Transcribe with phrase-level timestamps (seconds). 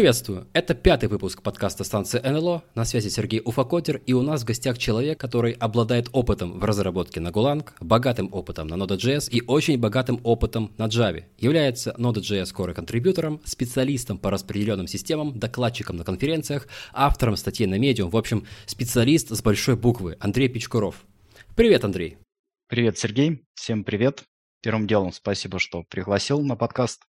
[0.00, 0.46] Приветствую!
[0.54, 2.64] Это пятый выпуск подкаста станции НЛО.
[2.74, 7.20] На связи Сергей Уфакотер, и у нас в гостях человек, который обладает опытом в разработке
[7.20, 11.24] на Golang, богатым опытом на Node.js и очень богатым опытом на Java.
[11.36, 18.08] Является Node.js Core контрибьютором, специалистом по распределенным системам, докладчиком на конференциях, автором статей на Medium,
[18.08, 21.04] в общем, специалист с большой буквы Андрей Пичкуров.
[21.56, 22.16] Привет, Андрей!
[22.68, 23.44] Привет, Сергей!
[23.52, 24.22] Всем привет!
[24.62, 27.02] Первым делом спасибо, что пригласил на подкаст.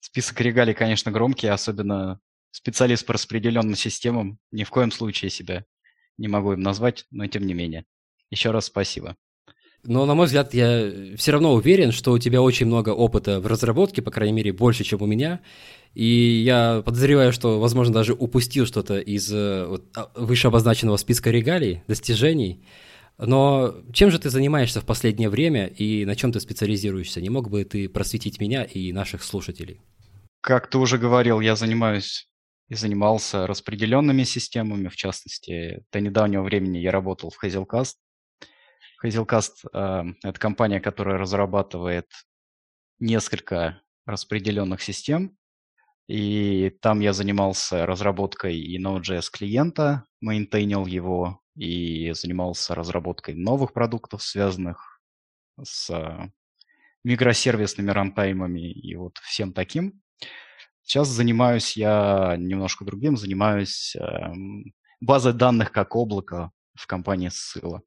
[0.00, 4.38] Список регалий, конечно, громкий, особенно специалист по распределенным системам.
[4.50, 5.64] Ни в коем случае себя
[6.18, 7.84] не могу им назвать, но тем не менее.
[8.30, 9.16] Еще раз спасибо.
[9.84, 13.46] Но, на мой взгляд, я все равно уверен, что у тебя очень много опыта в
[13.46, 15.40] разработке, по крайней мере, больше, чем у меня.
[15.94, 21.30] И я подозреваю, что, возможно, даже упустил что-то из э, вот, а, выше обозначенного списка
[21.30, 22.64] регалий, достижений.
[23.18, 27.20] Но чем же ты занимаешься в последнее время и на чем ты специализируешься?
[27.20, 29.80] Не мог бы ты просветить меня и наших слушателей?
[30.42, 32.28] Как ты уже говорил, я занимаюсь
[32.68, 37.94] и занимался распределенными системами, в частности, до недавнего времени я работал в Hazelcast.
[39.04, 42.06] Hazelcast э,– это компания, которая разрабатывает
[42.98, 45.36] несколько распределенных систем,
[46.08, 54.22] и там я занимался разработкой и Node.js клиента, мейнтейнил его, и занимался разработкой новых продуктов,
[54.22, 55.00] связанных
[55.62, 56.30] с э,
[57.02, 60.02] микросервисными рантаймами и вот всем таким.
[60.82, 64.32] Сейчас занимаюсь я немножко другим, занимаюсь э,
[65.00, 67.82] базой данных как облако в компании Ссыла.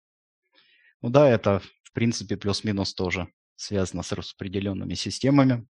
[1.01, 5.67] Ну да, это в принципе плюс-минус тоже связано с распределенными системами.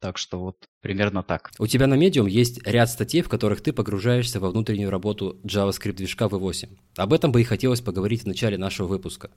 [0.00, 1.50] Так что вот примерно так.
[1.58, 5.94] У тебя на Medium есть ряд статей, в которых ты погружаешься во внутреннюю работу JavaScript
[5.94, 6.76] движка V8.
[6.96, 9.30] Об этом бы и хотелось поговорить в начале нашего выпуска.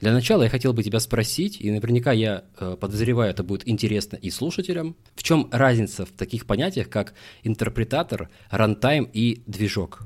[0.00, 4.16] Для начала я хотел бы тебя спросить, и наверняка я э, подозреваю, это будет интересно
[4.16, 10.02] и слушателям, в чем разница в таких понятиях, как интерпретатор, рантайм и движок?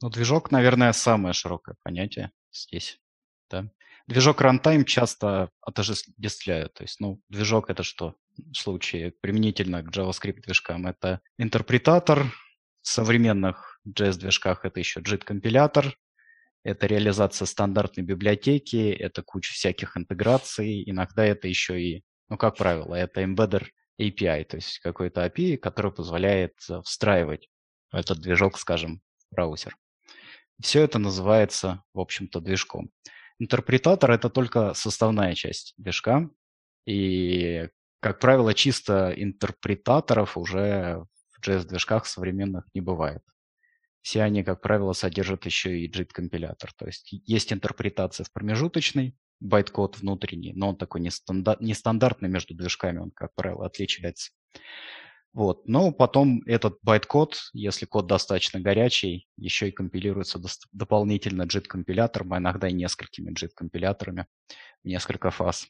[0.00, 3.00] Ну, движок, наверное, самое широкое понятие здесь.
[3.50, 3.70] Да?
[4.06, 6.74] Движок runtime часто отождествляют.
[6.74, 8.14] То есть, ну, движок это что?
[8.54, 12.24] Случае применительно к JavaScript движкам это интерпретатор.
[12.82, 15.96] В современных JS-движках это еще JIT-компилятор.
[16.62, 20.82] Это реализация стандартной библиотеки, это куча всяких интеграций.
[20.88, 23.66] Иногда это еще и, ну, как правило, это embedded
[24.00, 26.54] API, то есть какой-то API, который позволяет
[26.84, 27.48] встраивать
[27.92, 29.76] этот движок, скажем, в браузер.
[30.60, 32.90] Все это называется, в общем-то, движком.
[33.38, 36.30] Интерпретатор– это только составная часть движка.
[36.86, 37.68] И,
[38.00, 43.22] как правило, чисто интерпретаторов уже в JS-движках современных не бывает.
[44.02, 46.72] Все они, как правило, содержат еще и JIT-компилятор.
[46.74, 53.10] То есть есть интерпретация в промежуточной, байт-код внутренний, но он такой нестандартный между движками, он,
[53.10, 54.30] как правило, отличается.
[55.32, 55.66] Вот.
[55.66, 60.40] Но потом этот байт-код, если код достаточно горячий, еще и компилируется
[60.72, 64.26] дополнительно JIT-компилятором, а иногда и несколькими JIT-компиляторами
[64.82, 65.66] в несколько фаз,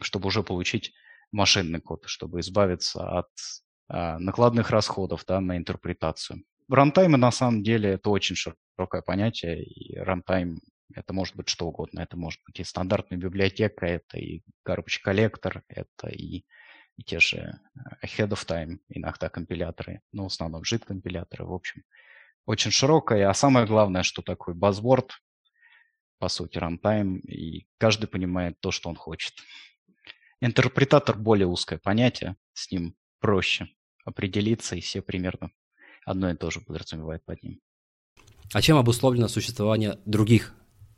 [0.00, 0.94] чтобы уже получить
[1.32, 3.30] машинный код, чтобы избавиться от
[3.88, 6.44] а, накладных расходов да, на интерпретацию.
[6.68, 10.60] Рантаймы на самом деле это очень широкое понятие, и рантайм
[10.94, 12.00] это может быть что угодно.
[12.00, 16.44] Это может быть и стандартная библиотека, это и garbage коллектор, это и
[16.96, 21.52] и те же э, ahead of time, иногда компиляторы, но в основном JIT компиляторы, в
[21.52, 21.82] общем,
[22.46, 23.28] очень широкая.
[23.28, 25.10] А самое главное, что такое buzzword,
[26.18, 29.34] по сути, runtime, и каждый понимает то, что он хочет.
[30.44, 33.68] Интерпретатор более узкое понятие, с ним проще
[34.04, 35.52] определиться, и все примерно
[36.04, 37.60] одно и то же подразумевает под ним.
[38.52, 40.52] А чем обусловлено существование других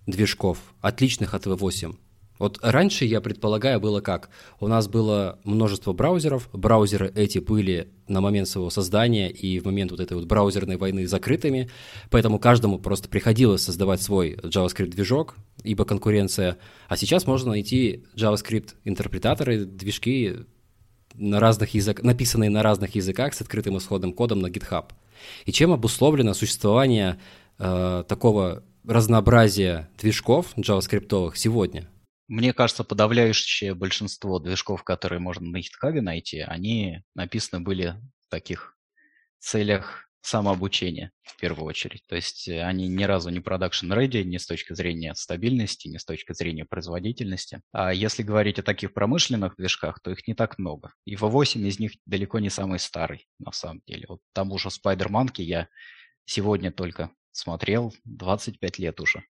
[0.07, 1.95] движков, отличных от V8?
[2.39, 4.29] Вот раньше, я предполагаю, было как?
[4.59, 9.93] У нас было множество браузеров, браузеры эти были на момент своего создания и в момент
[9.93, 11.71] вот этой вот браузерной войны закрытыми,
[12.11, 16.59] поэтому каждому просто приходилось создавать свой JavaScript-движок, ибо конкуренция.
[16.89, 20.39] А сейчас можно найти JavaScript-интерпретаторы, движки
[21.15, 24.87] на разных язык, написанные на разных языках с открытым исходным кодом на GitHub.
[25.45, 27.21] И чем обусловлено существование
[27.59, 31.89] э, такого разнообразия движков JavaScript сегодня?
[32.27, 38.77] Мне кажется, подавляющее большинство движков, которые можно на GitHub найти, они написаны были в таких
[39.39, 42.03] целях самообучения в первую очередь.
[42.09, 45.99] То есть э, они ни разу не production ready ни с точки зрения стабильности, ни
[45.99, 47.61] с точки зрения производительности.
[47.73, 50.95] А если говорить о таких промышленных движках, то их не так много.
[51.05, 54.07] И V8 из них далеко не самый старый, на самом деле.
[54.09, 55.69] Вот тому же Spider-Monkey я
[56.25, 59.25] сегодня только смотрел, 25 лет уже.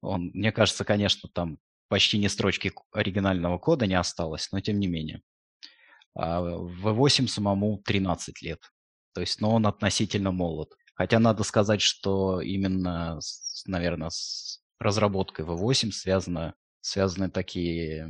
[0.00, 1.58] Он, мне кажется, конечно, там
[1.90, 5.22] почти ни строчки оригинального кода не осталось, но тем не менее.
[6.14, 8.60] А V8 самому 13 лет.
[9.12, 10.72] То есть, но он относительно молод.
[10.94, 13.18] Хотя надо сказать, что именно,
[13.66, 18.08] наверное, с разработкой V8 связано, связаны такие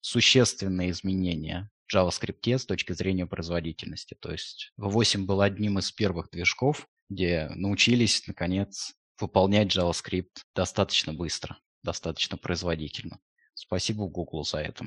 [0.00, 4.16] существенные изменения в JavaScript с точки зрения производительности.
[4.18, 11.58] То есть V8 был одним из первых движков, где научились, наконец, выполнять JavaScript достаточно быстро,
[11.86, 13.18] достаточно производительно.
[13.54, 14.86] Спасибо Google за это.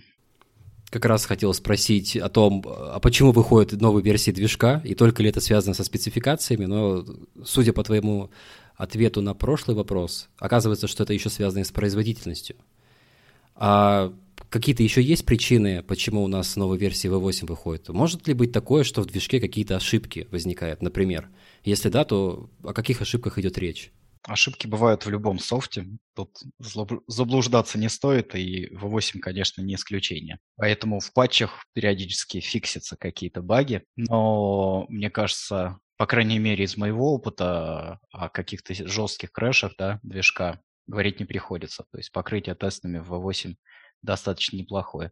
[0.90, 5.30] Как раз хотел спросить о том, а почему выходят новые версии движка, и только ли
[5.30, 7.06] это связано со спецификациями, но
[7.46, 8.32] судя по твоему
[8.76, 12.56] ответу на прошлый вопрос, оказывается, что это еще связано с производительностью.
[13.56, 14.12] А
[14.50, 17.90] какие-то еще есть причины, почему у нас новая версия V8 выходит?
[17.90, 21.30] Может ли быть такое, что в движке какие-то ошибки возникают, например?
[21.64, 23.92] Если да, то о каких ошибках идет речь?
[24.28, 25.86] Ошибки бывают в любом софте.
[26.14, 26.38] Тут
[27.08, 30.40] заблуждаться не стоит, и V8, конечно, не исключение.
[30.58, 37.14] Поэтому в патчах периодически фиксятся какие-то баги, но мне кажется, по крайней мере, из моего
[37.14, 41.86] опыта о каких-то жестких крэшах да, движка говорить не приходится.
[41.92, 43.56] То есть покрытие тестами в V8
[44.02, 45.12] достаточно неплохое.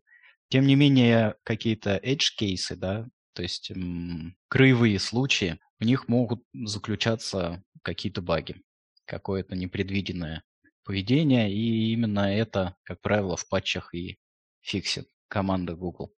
[0.49, 7.63] Тем не менее, какие-то edge-кейсы, да, то есть м, краевые случаи, в них могут заключаться
[7.83, 8.61] какие-то баги,
[9.07, 10.43] какое-то непредвиденное
[10.83, 14.19] поведение, и именно это, как правило, в патчах и
[14.61, 16.13] фиксит команда Google.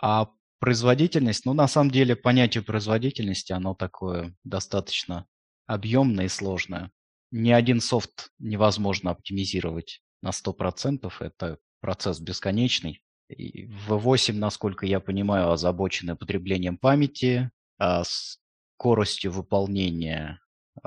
[0.00, 0.30] А
[0.60, 5.26] Производительность, ну, на самом деле, понятие производительности, оно такое достаточно
[5.66, 6.90] объемное и сложное.
[7.30, 13.02] Ни один софт невозможно оптимизировать на 100%, это процесс бесконечный.
[13.30, 20.40] В 8, насколько я понимаю, озабочены потреблением памяти, а скоростью выполнения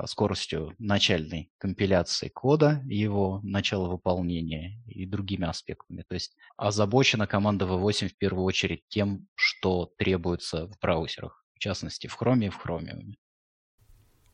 [0.06, 6.04] скоростью начальной компиляции кода, его начала выполнения и другими аспектами.
[6.08, 12.06] То есть озабочена команда V8 в первую очередь тем, что требуется в браузерах, в частности
[12.06, 13.14] в Chrome и в Chromium.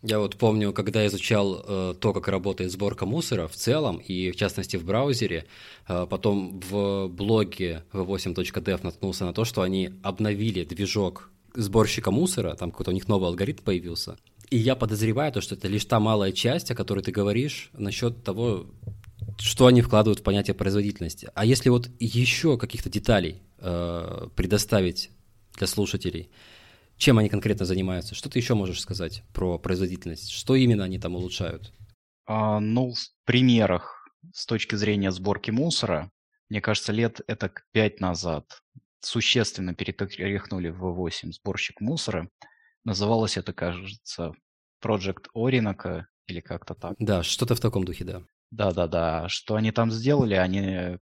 [0.02, 4.36] Я вот помню, когда изучал э, то, как работает сборка мусора в целом, и в
[4.36, 5.44] частности в браузере,
[5.88, 12.70] э, потом в блоге v8.dev наткнулся на то, что они обновили движок сборщика мусора, там
[12.70, 14.16] какой-то у них новый алгоритм появился,
[14.50, 18.24] и я подозреваю то, что это лишь та малая часть, о которой ты говоришь, насчет
[18.24, 18.66] того,
[19.38, 21.30] что они вкладывают в понятие производительности.
[21.34, 25.10] А если вот еще каких-то деталей э, предоставить
[25.56, 26.30] для слушателей,
[26.96, 28.14] чем они конкретно занимаются?
[28.14, 30.30] Что ты еще можешь сказать про производительность?
[30.30, 31.72] Что именно они там улучшают?
[32.26, 36.10] А, ну, в примерах с точки зрения сборки мусора,
[36.48, 38.62] мне кажется, лет это пять назад
[39.00, 42.28] существенно перетряхнули в V8 сборщик мусора.
[42.84, 44.32] Называлось это, кажется,
[44.82, 46.94] Project Orinoco или как-то так.
[46.98, 48.22] Да, что-то в таком духе, да.
[48.50, 49.28] Да-да-да.
[49.28, 50.98] Что они там сделали, они,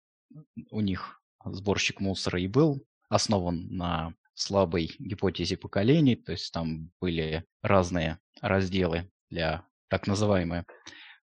[0.70, 7.44] у них сборщик мусора и был основан на слабой гипотезе поколений, то есть там были
[7.62, 10.66] разные разделы для так называемое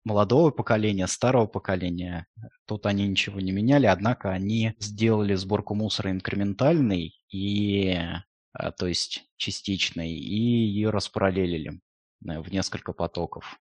[0.03, 2.27] молодого поколения, старого поколения.
[2.65, 7.97] Тут они ничего не меняли, однако они сделали сборку мусора инкрементальной и
[8.53, 11.81] а, то есть частичной, и ее распараллелили
[12.27, 13.59] э, в несколько потоков.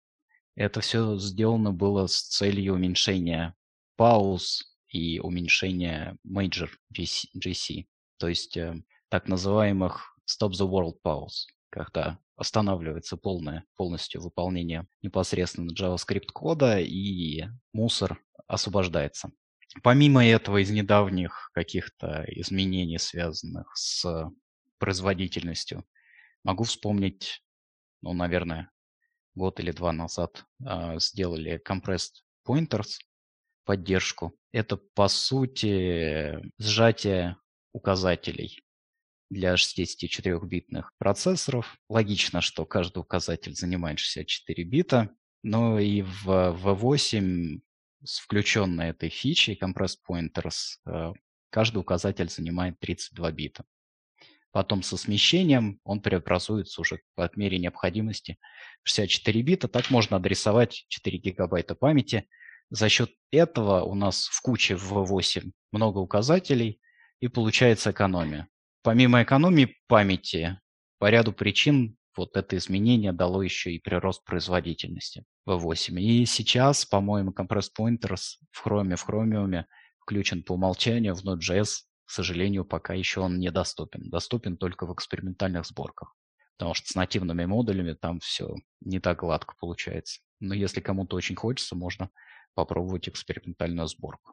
[0.54, 3.54] Это все сделано было с целью уменьшения
[3.96, 7.86] пауз и уменьшения major GC,
[8.18, 15.72] то есть э, так называемых stop the world pause, когда останавливается полное, полностью выполнение непосредственно
[15.72, 19.30] JavaScript кода и мусор освобождается.
[19.82, 24.30] Помимо этого, из недавних каких-то изменений, связанных с
[24.78, 25.84] производительностью.
[26.44, 27.42] Могу вспомнить,
[28.00, 28.70] ну, наверное,
[29.34, 32.98] год или два назад э, сделали compressed pointers
[33.64, 34.34] поддержку.
[34.52, 37.36] Это, по сути, сжатие
[37.72, 38.62] указателей
[39.30, 41.78] для 64-битных процессоров.
[41.88, 45.10] Логично, что каждый указатель занимает 64 бита,
[45.42, 47.60] но и в V8
[48.04, 51.12] с включенной этой фичей compressed pointers э,
[51.50, 53.64] каждый указатель занимает 32 бита.
[54.50, 58.38] Потом со смещением он преобразуется уже по мере необходимости
[58.84, 59.68] 64 бита.
[59.68, 62.28] Так можно адресовать 4 гигабайта памяти.
[62.70, 66.80] За счет этого у нас в куче в V8 много указателей
[67.20, 68.48] и получается экономия.
[68.82, 70.58] Помимо экономии памяти,
[70.98, 76.00] по ряду причин вот это изменение дало еще и прирост производительности V8.
[76.00, 79.64] И сейчас, по-моему, Compressed Pointers в Chrome, в Chromium
[80.00, 84.08] включен по умолчанию в Node.js к сожалению, пока еще он недоступен.
[84.08, 86.16] Доступен только в экспериментальных сборках.
[86.56, 90.22] Потому что с нативными модулями там все не так гладко получается.
[90.40, 92.08] Но если кому-то очень хочется, можно
[92.54, 94.32] попробовать экспериментальную сборку.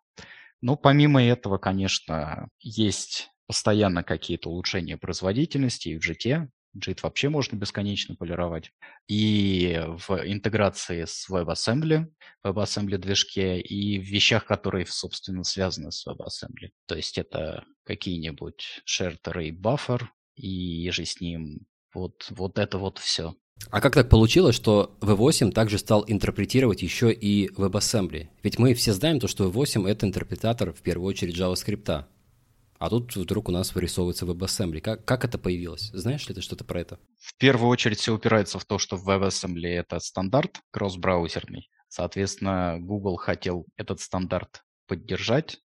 [0.61, 6.47] Но помимо этого, конечно, есть постоянно какие-то улучшения производительности и в GT.
[6.77, 8.71] JIT вообще можно бесконечно полировать.
[9.07, 12.07] И в интеграции с WebAssembly,
[12.45, 16.71] WebAssembly движке и в вещах, которые, собственно, связаны с WebAssembly.
[16.85, 20.01] То есть это какие-нибудь shared array buffer
[20.35, 23.35] и же с ним вот, вот это вот все.
[23.71, 28.27] А как так получилось, что V8 также стал интерпретировать еще и WebAssembly?
[28.43, 32.05] Ведь мы все знаем то, что V8— это интерпретатор в первую очередь JavaScript.
[32.77, 34.81] А тут вдруг у нас вырисовывается WebAssembly.
[34.81, 35.91] Как, как это появилось?
[35.93, 36.99] Знаешь ли ты что-то про это?
[37.17, 41.69] В первую очередь все упирается в то, что WebAssembly— это стандарт кросс-браузерный.
[41.87, 45.59] Соответственно, Google хотел этот стандарт поддержать,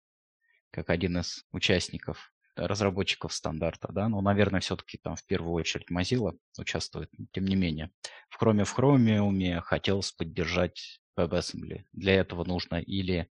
[0.70, 6.36] как один из участников разработчиков стандарта, да, но, наверное, все-таки там в первую очередь Mozilla
[6.58, 7.90] участвует, тем не менее.
[8.28, 11.84] В Chrome в Chromium хотелось поддержать WebAssembly.
[11.92, 13.28] Для этого нужно или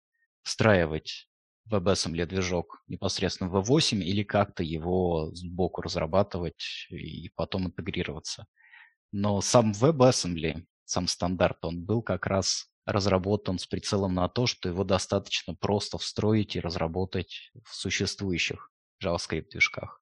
[0.44, 1.28] встраивать
[1.70, 8.46] WebAssembly движок непосредственно в V8 или как-то его сбоку разрабатывать и потом интегрироваться.
[9.12, 14.70] Но сам WebAssembly, сам стандарт, он был как раз разработан с прицелом на то, что
[14.70, 18.72] его достаточно просто встроить и разработать в существующих
[19.04, 20.02] JavaScript движках.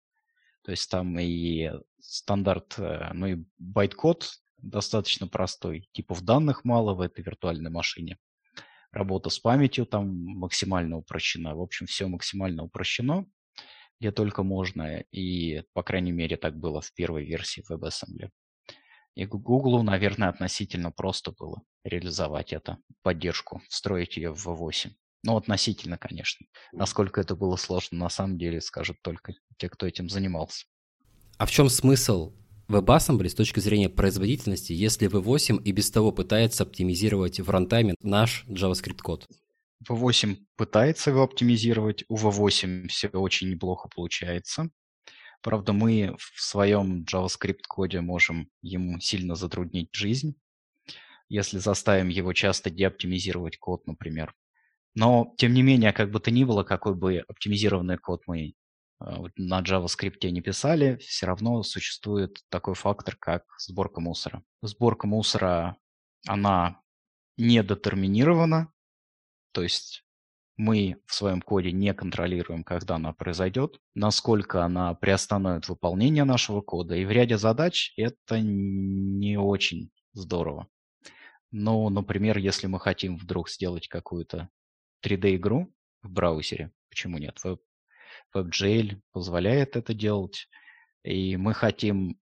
[0.64, 5.90] То есть там и стандарт, э, ну и байткод достаточно простой.
[5.94, 8.18] Типов данных мало в этой виртуальной машине.
[8.94, 11.56] Работа с памятью там максимально упрощена.
[11.56, 13.26] В общем, все максимально упрощено,
[14.00, 15.00] где только можно.
[15.12, 18.30] И, по крайней мере, так было в первой версии WebAssembly.
[19.16, 24.92] И Google, наверное, относительно просто было реализовать это, поддержку, встроить ее в V8.
[25.24, 26.46] Ну, относительно, конечно.
[26.72, 30.66] Насколько это было сложно, на самом деле, скажут только те, кто этим занимался.
[31.38, 32.34] А в чем смысл
[32.70, 38.46] WebAssembly с точки зрения производительности, если V8 и без того пытается оптимизировать в рантайме наш
[38.48, 39.28] JavaScript код?
[39.90, 44.70] V8 пытается его оптимизировать, у V8 все очень неплохо получается.
[45.42, 50.36] Правда, мы в своем JavaScript коде можем ему сильно затруднить жизнь,
[51.28, 54.34] если заставим его часто деоптимизировать код, например.
[54.96, 58.54] Но, тем не менее, как бы то ни было, какой бы оптимизированный код мы
[59.04, 64.44] а, на JavaScript не писали, все равно существует такой фактор, как сборка мусора.
[64.62, 65.78] Сборка мусора,
[66.26, 66.82] она
[67.38, 68.72] не детерминирована,
[69.52, 70.06] то есть
[70.56, 76.96] мы в своем коде не контролируем, когда она произойдет, насколько она приостановит выполнение нашего кода.
[76.96, 80.68] И в ряде задач это не очень здорово.
[81.52, 84.50] Но, например, если мы хотим вдруг сделать какую-то
[85.04, 86.72] 3D-игру в браузере.
[86.90, 87.40] Почему нет?
[87.44, 87.60] Web,
[88.36, 90.48] WebGL позволяет это делать.
[91.04, 92.20] И мы хотим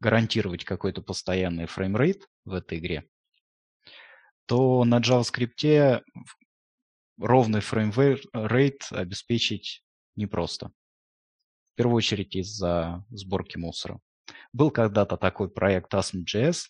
[0.00, 3.08] гарантировать какой-то постоянный frame rate в этой игре,
[4.46, 6.02] то на JavaScript
[7.18, 9.84] ровный frame rate обеспечить
[10.16, 10.68] непросто.
[11.72, 14.00] В первую очередь из-за сборки мусора.
[14.52, 16.64] Был когда-то такой проект Asm.js.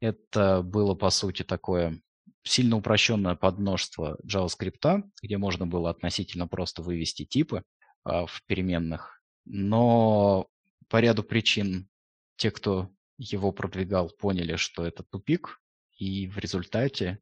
[0.00, 2.00] Это было, по сути, такое
[2.42, 7.64] сильно упрощенное подмножество JavaScript, где можно было относительно просто вывести типы
[8.04, 9.22] в переменных.
[9.44, 10.46] Но
[10.88, 11.88] по ряду причин
[12.36, 15.60] те, кто его продвигал, поняли, что это тупик,
[15.98, 17.18] и в результате,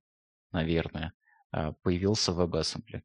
[0.53, 1.13] наверное,
[1.51, 3.03] а, появился WebAssembly.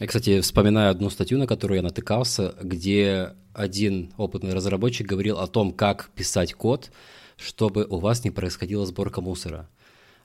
[0.00, 5.48] Я, кстати, вспоминаю одну статью, на которую я натыкался, где один опытный разработчик говорил о
[5.48, 6.92] том, как писать код,
[7.36, 9.68] чтобы у вас не происходила сборка мусора.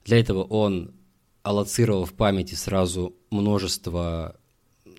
[0.06, 0.94] Для этого он
[1.42, 4.40] аллоцировал в памяти сразу множество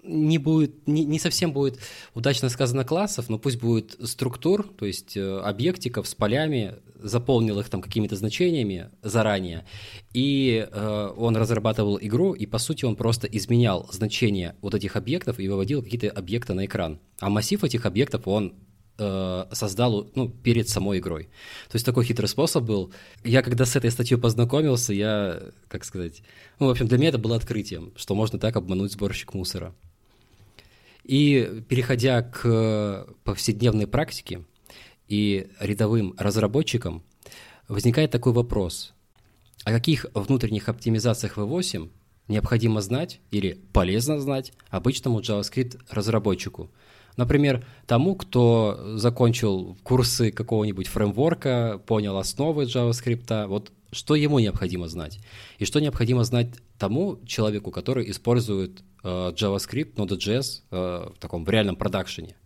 [0.04, 1.78] не будет, не, не совсем будет
[2.14, 7.68] удачно сказано классов, но пусть будет структур, то есть э, объектиков с полями, заполнил их
[7.68, 9.64] там какими-то значениями заранее,
[10.12, 15.38] и э, он разрабатывал игру, и по сути он просто изменял значения вот этих объектов
[15.38, 17.00] и выводил какие-то объекты на экран.
[17.20, 18.54] А массив этих объектов он
[18.98, 21.24] э, создал ну, перед самой игрой.
[21.68, 22.92] То есть такой хитрый способ был.
[23.22, 26.22] Я когда с этой статьей познакомился, я, как сказать,
[26.58, 29.74] ну, в общем, для меня это было открытием, что можно так обмануть сборщик мусора.
[31.04, 34.44] И переходя к повседневной практике
[35.06, 37.02] и рядовым разработчикам,
[37.68, 38.94] возникает такой вопрос.
[39.64, 41.90] О каких внутренних оптимизациях V8
[42.28, 46.70] необходимо знать или полезно знать обычному JavaScript разработчику–
[47.16, 55.20] Например, тому, кто закончил курсы какого-нибудь фреймворка, понял основы JavaScript, вот что ему необходимо знать?
[55.58, 61.50] И что необходимо знать тому человеку, который использует э, JavaScript, Node.js э, в таком в
[61.50, 62.36] реальном продакшене?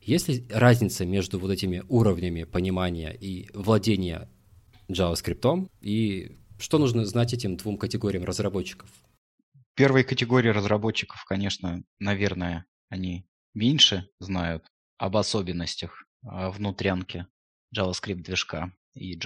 [0.00, 4.28] Есть ли разница между вот этими уровнями понимания и владения
[4.88, 8.88] JavaScript, и что нужно знать этим двум категориям разработчиков?
[9.74, 14.64] Первой категории разработчиков, конечно, наверное, они меньше знают
[14.96, 17.26] об особенностях а, внутрянки
[17.76, 19.18] JavaScript движка и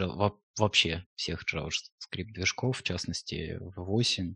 [0.58, 4.34] вообще всех JavaScript движков, в частности V8,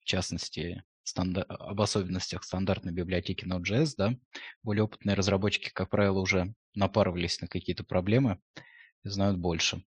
[0.00, 1.46] в частности стандар...
[1.48, 4.16] об особенностях стандартной библиотеки Node.js, да,
[4.62, 8.40] более опытные разработчики, как правило, уже напарывались на какие-то проблемы
[9.04, 9.84] и знают больше.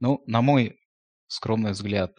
[0.00, 0.80] Ну, на мой
[1.26, 2.16] скромный взгляд,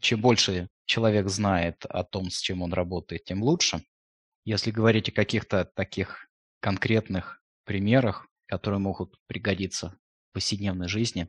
[0.00, 3.84] чем больше человек знает о том, с чем он работает, тем лучше.
[4.44, 6.28] Если говорить о каких-то таких
[6.60, 9.98] конкретных примерах, которые могут пригодиться
[10.30, 11.28] в повседневной жизни,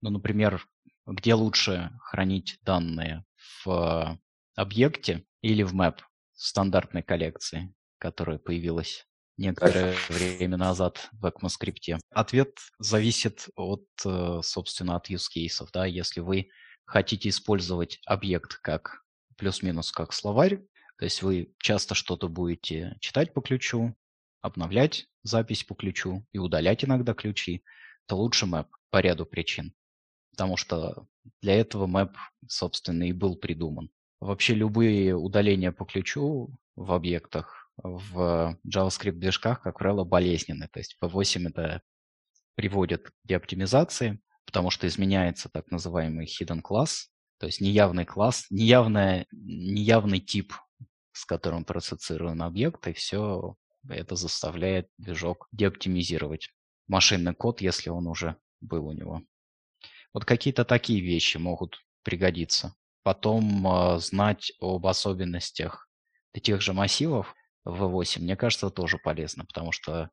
[0.00, 0.66] ну, например,
[1.06, 3.24] где лучше хранить данные
[3.64, 4.18] в
[4.54, 5.98] объекте или в map
[6.32, 11.98] стандартной коллекции, которая появилась некоторое время назад в ECMAScript?
[12.10, 15.68] Ответ зависит от, э, собственно, от use cases.
[15.70, 15.84] Да?
[15.84, 16.48] Если вы
[16.86, 19.02] хотите использовать объект как
[19.36, 20.64] плюс-минус как словарь,
[20.96, 23.94] то есть вы часто что-то будете читать по ключу,
[24.40, 27.62] обновлять запись по ключу и удалять иногда ключи,
[28.06, 29.74] то лучше map по ряду причин.
[30.30, 31.06] Потому что
[31.42, 32.14] для этого map,
[32.48, 33.90] собственно, и был придуман.
[34.24, 40.66] Вообще любые удаления по ключу в объектах в JavaScript движках, как правило, болезненны.
[40.72, 41.82] То есть V8 это
[42.54, 49.26] приводит к деоптимизации, потому что изменяется так называемый hidden class, то есть неявный класс, неявная,
[49.30, 50.54] неявный тип,
[51.12, 53.56] с которым процессирован объект, и все
[53.90, 56.48] это заставляет движок деоптимизировать
[56.88, 59.20] машинный код, если он уже был у него.
[60.14, 62.74] Вот какие-то такие вещи могут пригодиться.
[63.04, 65.88] Потом э, знать об особенностях
[66.42, 67.34] тех же массивов
[67.64, 70.10] в V8, мне кажется, тоже полезно, потому что,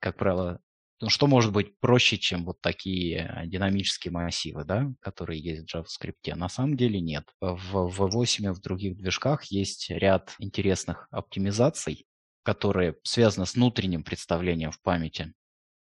[0.00, 0.60] как правило,
[1.00, 6.34] ну, что может быть проще, чем вот такие динамические массивы, да, которые есть в JavaScript?
[6.34, 7.24] На самом деле нет.
[7.40, 12.06] В V8 и в других движках есть ряд интересных оптимизаций,
[12.42, 15.34] которые связаны с внутренним представлением в памяти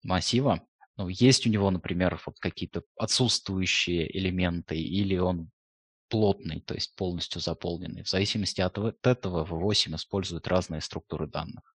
[0.03, 0.61] массива.
[0.97, 5.49] Ну, есть у него, например, вот какие-то отсутствующие элементы, или он
[6.09, 8.03] плотный, то есть полностью заполненный.
[8.03, 11.75] В зависимости от этого V8 использует разные структуры данных.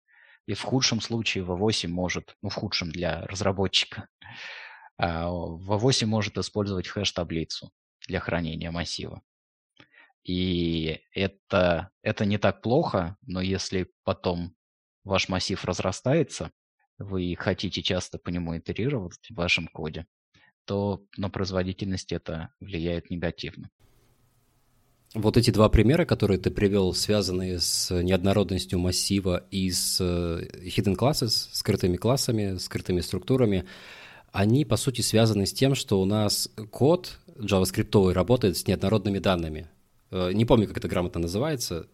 [0.46, 4.08] И в худшем случае V8 может, ну в худшем для разработчика,
[5.00, 7.70] V8 может использовать хэш-таблицу
[8.06, 9.22] для хранения массива.
[10.24, 14.54] И это, это не так плохо, но если потом
[15.04, 16.50] ваш массив разрастается,
[16.98, 20.06] вы хотите часто по нему итерировать в вашем коде,
[20.64, 23.70] то на производительность это влияет негативно.
[25.14, 30.96] Вот эти два примера, которые ты привел, связанные с неоднородностью массива и с э, hidden
[30.96, 33.64] classes, скрытыми классами, скрытыми структурами,
[34.32, 39.68] они, по сути, связаны с тем, что у нас код JavaScript работает с неоднородными данными.
[40.10, 41.86] Э, не помню, как это грамотно называется,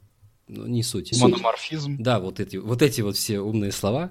[0.49, 1.17] но не суть.
[1.21, 1.97] Мономорфизм.
[1.99, 4.11] Да, вот эти, вот эти вот все умные слова.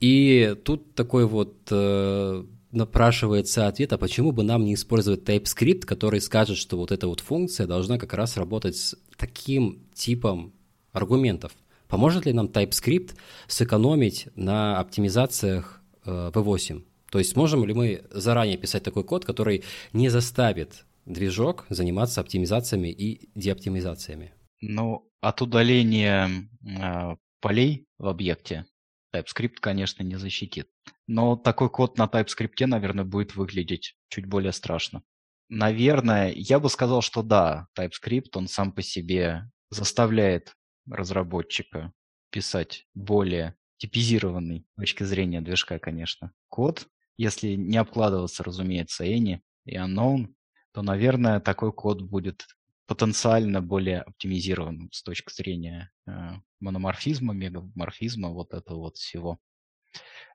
[0.00, 6.20] И тут такой вот э, напрашивается ответ, а почему бы нам не использовать TypeScript, который
[6.20, 10.52] скажет, что вот эта вот функция должна как раз работать с таким типом
[10.92, 11.52] аргументов.
[11.88, 13.16] Поможет ли нам TypeScript
[13.48, 16.84] сэкономить на оптимизациях э, V8?
[17.10, 22.88] То есть можем ли мы заранее писать такой код, который не заставит движок заниматься оптимизациями
[22.88, 24.32] и деоптимизациями?
[24.60, 26.30] Ну, от удаления
[26.62, 28.66] э, полей в объекте
[29.14, 30.68] TypeScript, конечно, не защитит.
[31.06, 35.02] Но такой код на TypeScript, наверное, будет выглядеть чуть более страшно.
[35.48, 40.54] Наверное, я бы сказал, что да, TypeScript, он сам по себе заставляет
[40.88, 41.92] разработчика
[42.30, 46.86] писать более типизированный с точки зрения движка, конечно, код.
[47.16, 50.28] Если не обкладываться, разумеется, any и unknown,
[50.72, 52.46] то, наверное, такой код будет
[52.90, 56.10] потенциально более оптимизированным с точки зрения э,
[56.58, 59.38] мономорфизма, мегаморфизма, вот этого вот всего.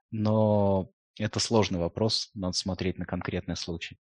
[0.10, 0.90] Но
[1.20, 3.98] это сложный вопрос, надо смотреть на конкретный случай.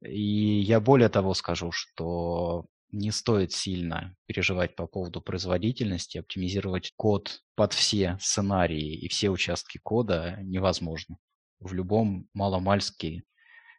[0.00, 7.42] И я более того скажу, что не стоит сильно переживать по поводу производительности, оптимизировать код
[7.56, 11.18] под все сценарии и все участки кода невозможно.
[11.60, 13.24] В любом маломальски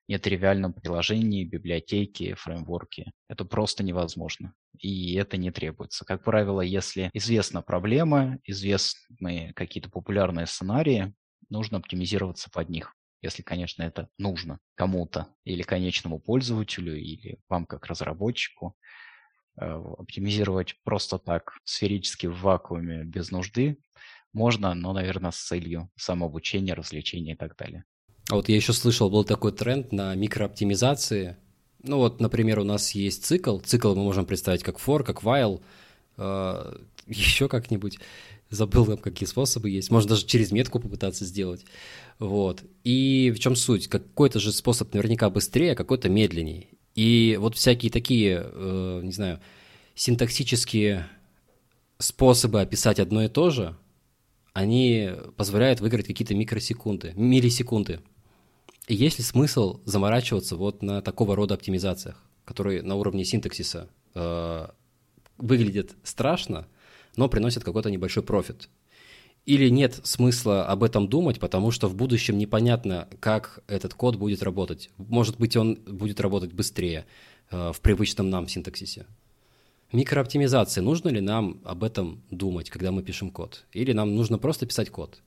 [0.10, 3.12] нетривиальном приложении, библиотеке, фреймворке.
[3.30, 4.54] Это просто невозможно.
[4.80, 6.04] И это не требуется.
[6.04, 11.13] Как правило, если известна проблема, известны какие-то популярные сценарии,
[11.50, 17.86] нужно оптимизироваться под них, если, конечно, это нужно кому-то или конечному пользователю, или вам как
[17.86, 18.76] разработчику.
[19.62, 23.78] Э, оптимизировать просто так, сферически в вакууме, без нужды,
[24.34, 27.84] можно, но, наверное, с целью самообучения, развлечения и так далее.
[28.30, 31.36] А вот я еще слышал, был такой тренд на микрооптимизации.
[31.82, 33.58] Ну вот, например, у нас есть цикл.
[33.60, 35.62] Цикл мы можем представить как for, как while,
[36.18, 36.76] э,
[37.08, 37.98] еще как-нибудь.
[38.52, 39.89] забыл там, какие способы есть.
[39.89, 41.65] Можно даже через метку попытаться сделать.
[42.20, 42.63] Вот.
[42.84, 43.88] И в чем суть?
[43.88, 46.68] Какой-то же способ наверняка быстрее, а какой-то медленнее.
[46.94, 49.39] И вот всякие такие, э, не знаю,
[49.96, 51.08] синтаксические
[51.98, 53.76] способы описать одно и то же,
[54.54, 58.02] они позволяют выиграть какие-то микросекунды, миллисекунды.
[58.89, 64.67] Есть ли смысл заморачиваться вот на такого рода оптимизациях, которые на уровне синтаксиса э,
[65.38, 66.67] выглядят страшно,
[67.15, 68.67] но приносят какой-то небольшой профит?
[69.45, 74.41] Или нет смысла об этом думать, потому что в будущем непонятно, как этот код будет
[74.41, 74.89] работать.
[74.97, 77.06] Может быть, он будет работать быстрее
[77.52, 79.06] э, в привычном нам синтаксисе.
[79.91, 80.82] Микрооптимизация.
[80.82, 83.65] Нужно ли нам об этом думать, когда мы пишем код?
[83.71, 85.21] Или нам нужно просто писать код?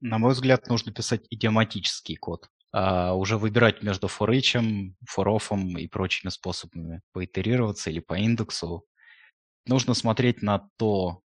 [0.00, 4.28] На мой взгляд, нужно писать идиоматический код а уже выбирать между for
[5.16, 8.84] off и прочими способами поитерироваться или по индексу.
[9.66, 11.22] Нужно смотреть на то,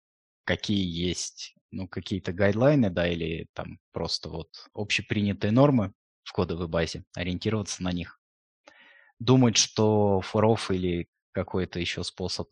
[0.45, 5.91] какие есть ну, какие-то гайдлайны, да, или там просто вот общепринятые нормы
[6.23, 8.19] в кодовой базе, ориентироваться на них.
[9.19, 12.49] Думать, что off или какой-то еще способ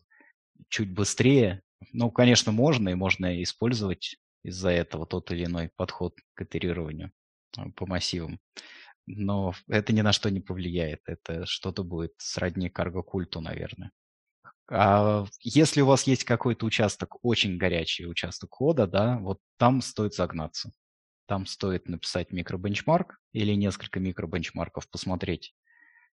[0.68, 6.42] чуть быстрее, ну, конечно, можно, и можно использовать из-за этого тот или иной подход к
[6.42, 7.12] итерированию
[7.56, 8.40] а, по массивам
[9.06, 11.00] но это ни на что не повлияет.
[11.06, 13.92] Это что-то будет сродни карго-культу, наверное.
[14.70, 20.14] А если у вас есть какой-то участок, очень горячий участок кода, да, вот там стоит
[20.14, 20.72] загнаться.
[21.26, 25.54] Там стоит написать микробенчмарк или несколько микробенчмарков, посмотреть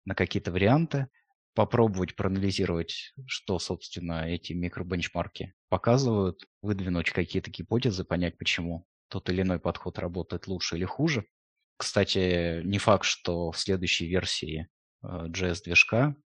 [0.05, 1.09] на какие-то варианты,
[1.55, 9.61] попробовать проанализировать, что, собственно, эти микробенчмарки показывают, выдвинуть какие-то гипотезы, понять, почему тот или иной
[9.61, 11.27] подход работает лучше или хуже.
[11.77, 14.69] Кстати, не факт, что в следующей версии
[15.05, 16.23] JS-движка э,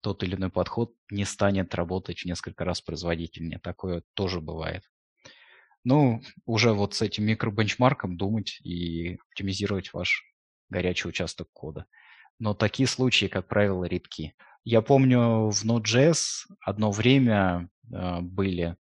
[0.00, 3.60] тот или иной подход не станет работать в несколько раз производительнее.
[3.60, 4.82] Такое тоже бывает.
[5.84, 10.24] Ну, уже вот с этим микробенчмарком думать и оптимизировать ваш
[10.68, 11.86] горячий участок кода.
[12.38, 14.34] Но такие случаи, как правило, редки.
[14.64, 18.76] Я помню, в Node.js одно время э, были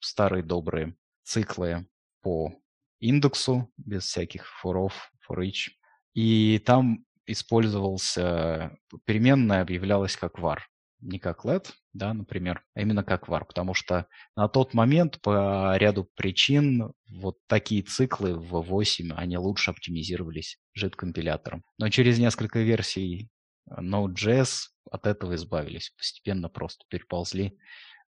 [0.00, 1.88] старые добрые циклы
[2.22, 2.52] по
[3.00, 5.72] индексу, без всяких форов, for each.
[6.14, 10.58] И там использовался, переменная объявлялась как var,
[11.00, 14.06] не как let, да, например, а именно как var, потому что
[14.36, 21.62] на тот момент по ряду причин вот такие циклы в 8, они лучше оптимизировались JIT-компилятором.
[21.78, 23.30] Но через несколько версий
[23.70, 27.58] Node.js от этого избавились, постепенно просто переползли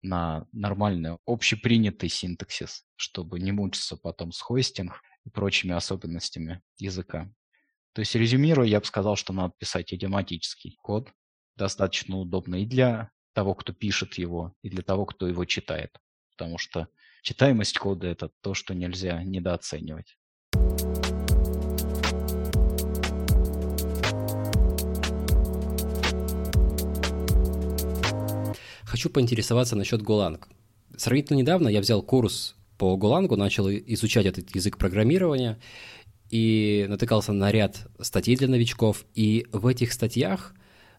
[0.03, 7.33] на нормальный общепринятый синтаксис, чтобы не мучиться потом с хостинг и прочими особенностями языка.
[7.93, 11.11] То есть, резюмируя, я бы сказал, что надо писать идиоматический код,
[11.57, 15.97] достаточно удобно и для того, кто пишет его, и для того, кто его читает.
[16.31, 16.89] Потому что
[17.23, 20.17] читаемость кода– это то, что нельзя недооценивать.
[28.85, 30.43] Хочу поинтересоваться насчет Golang.
[30.97, 35.59] Сравнительно недавно я взял курс по Голангу, начал изучать этот язык программирования
[36.29, 39.07] и натыкался на ряд статей для новичков.
[39.15, 40.55] И в этих статьях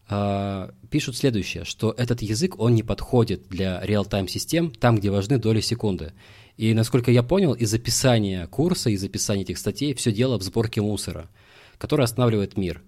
[0.10, 5.38] э, пишут следующее, что этот язык, он не подходит для реал-тайм систем, там, где важны
[5.38, 6.14] доли секунды.
[6.58, 10.82] И, насколько я понял, из описания курса, из описания этих статей все дело в сборке
[10.82, 11.30] мусора,
[11.78, 12.82] который останавливает мир.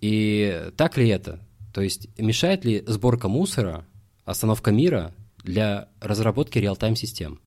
[0.00, 1.38] И так ли это?
[1.72, 3.86] То есть мешает ли сборка мусора,
[4.24, 7.38] остановка мира для разработки реал-тайм систем?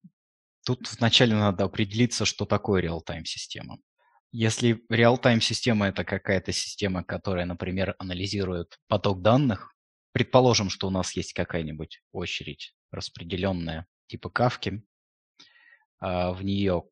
[0.66, 3.78] Тут вначале надо определиться, что такое реал-тайм система.
[4.32, 9.74] Если реал-тайм система это какая-то система, которая, например, анализирует поток данных,
[10.12, 14.84] предположим, что у нас есть какая-нибудь очередь распределенная типа кавки,
[16.00, 16.84] в нее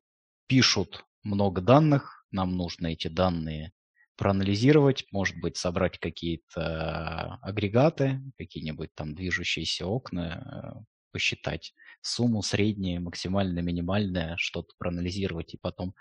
[0.47, 3.71] пишут много данных, нам нужно эти данные
[4.17, 14.36] проанализировать, может быть, собрать какие-то агрегаты, какие-нибудь там движущиеся окна, посчитать сумму, среднее, максимальное, минимальное,
[14.38, 15.93] что-то проанализировать и потом,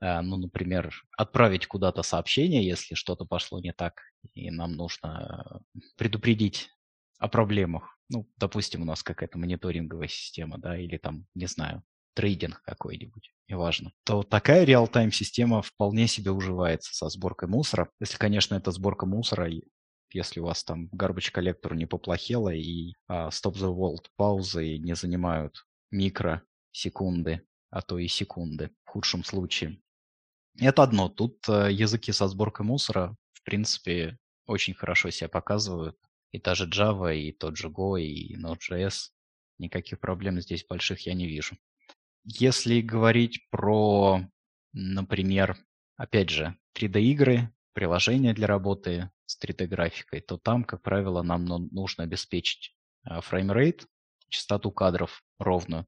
[0.00, 4.00] э, ну, например, отправить куда-то сообщение, если что-то пошло не так,
[4.34, 5.60] и нам нужно
[5.96, 6.70] предупредить
[7.18, 7.98] о проблемах.
[8.08, 11.82] Ну, допустим, у нас какая-то мониторинговая система, да, или там, не знаю,
[12.14, 17.90] трейдинг какой-нибудь, неважно, то такая реал-тайм система вполне себе уживается со сборкой мусора.
[18.00, 19.50] Если, конечно, это сборка мусора
[20.14, 24.94] если у вас там garbage коллектор не поплохело и а, stop the world паузы не
[24.94, 29.80] занимают микросекунды, а то и секунды в худшем случае.
[30.58, 31.08] Это одно.
[31.08, 35.98] Тут а, языки со сборкой мусора, в принципе, очень хорошо себя показывают.
[36.30, 39.10] И та же Java, и тот же Go, и Node.js.
[39.58, 41.56] Никаких проблем здесь больших я не вижу.
[42.24, 44.20] если говорить про,
[44.72, 45.56] например,
[45.96, 52.76] опять же, 3D-игры, приложения для работы с 3D-графикой, то там, как правило, нам нужно обеспечить
[53.04, 53.86] фреймрейт,
[54.28, 55.86] частоту кадров ровную.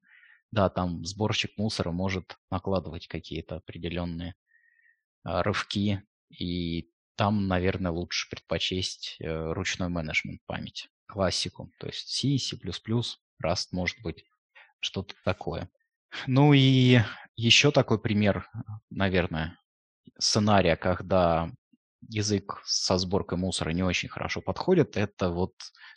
[0.53, 4.35] Да, там сборщик мусора может накладывать какие-то определенные
[5.25, 12.39] а, рывки, и там, наверное, лучше предпочесть э, ручной менеджмент памяти, классику, то есть C,
[12.39, 12.57] C++,
[13.43, 14.25] Rust, может быть,
[14.81, 15.69] что-то такое.
[16.27, 17.01] Ну и
[17.35, 18.49] еще такой пример,
[18.91, 19.59] наверное,
[20.19, 21.51] сценария, когда
[22.09, 25.55] язык со сборкой мусора не очень хорошо подходит, это вот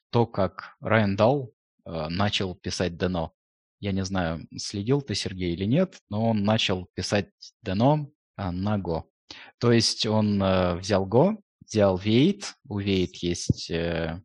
[0.09, 1.51] то, как Райан Дал
[1.85, 3.33] э, начал писать Дено.
[3.79, 7.29] Я не знаю, следил ты, Сергей, или нет, но он начал писать
[7.61, 9.03] Дено э, на Go.
[9.59, 14.21] То есть он э, взял Go, взял Wait, у Wait есть э,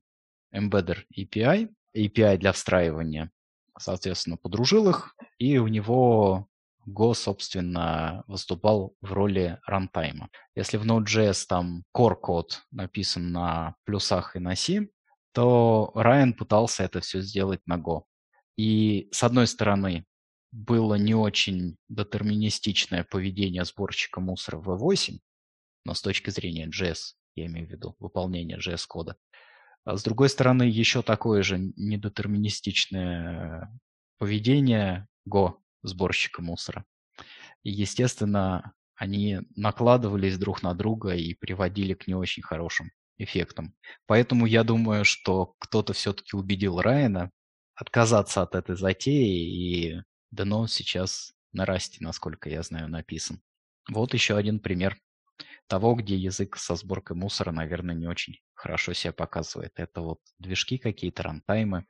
[0.54, 3.30] Embedder API, API для встраивания,
[3.78, 6.48] соответственно, подружил их, и у него
[6.88, 10.28] Go, собственно, выступал в роли рантайма.
[10.54, 14.88] Если в Node.js там core код написан на плюсах и на C,
[15.32, 18.02] то Райан пытался это все сделать на Go.
[18.56, 20.06] И с одной стороны,
[20.52, 25.18] было не очень детерминистичное поведение сборщика мусора в V8,
[25.84, 29.16] но с точки зрения JS, я имею в виду выполнение JS-кода.
[29.84, 33.76] А с другой стороны, еще такое же недетерминистичное
[34.18, 36.84] поведение Go сборщика мусора.
[37.62, 43.74] И, естественно, они накладывались друг на друга и приводили к не очень хорошим эффектам.
[44.06, 47.30] Поэтому я думаю, что кто-то все-таки убедил Райана
[47.74, 53.40] отказаться от этой затеи, и Дено сейчас на расте, насколько я знаю, написан.
[53.90, 54.98] Вот еще один пример
[55.66, 59.72] того, где язык со сборкой мусора, наверное, не очень хорошо себя показывает.
[59.76, 61.86] Это вот движки какие-то, рантаймы,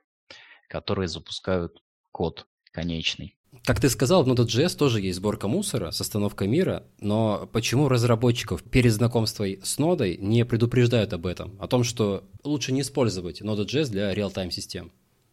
[0.69, 1.81] которые запускают
[2.11, 3.37] код конечный.
[3.63, 8.63] Как ты сказал, в Node.js тоже есть сборка мусора с остановкой мира, но почему разработчиков
[8.63, 11.57] перед знакомством с нодой не предупреждают об этом?
[11.59, 14.91] О том, что лучше не использовать Node.js для реал-тайм систем?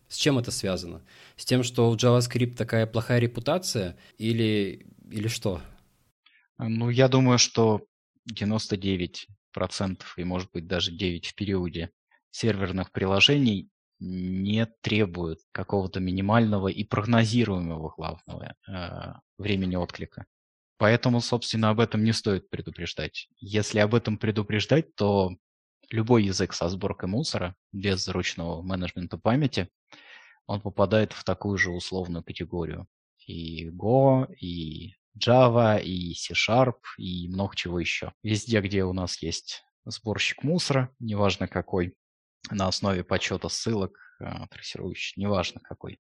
[0.08, 1.02] С чем это связано?
[1.36, 5.62] С тем, что у JavaScript такая плохая репутация или, или что?
[6.58, 7.80] Ну, я думаю, что
[8.30, 11.90] 99% и, может быть, даже 9% в периоде
[12.30, 13.68] серверных приложений
[14.02, 20.26] не требует какого-то минимального и прогнозируемого главного э, времени отклика.
[20.76, 23.28] Поэтому, собственно, об этом не стоит предупреждать.
[23.38, 25.30] Если об этом предупреждать, то
[25.90, 29.68] любой язык со сборкой мусора без ручного менеджмента памяти,
[30.46, 32.88] он попадает в такую же условную категорию.
[33.26, 38.12] И Go, и Java, и C-Sharp, и много чего еще.
[38.24, 41.94] Везде, где у нас есть сборщик мусора, неважно какой,
[42.50, 46.00] на основе подсчета ссылок, э, трассирующий, неважно какой.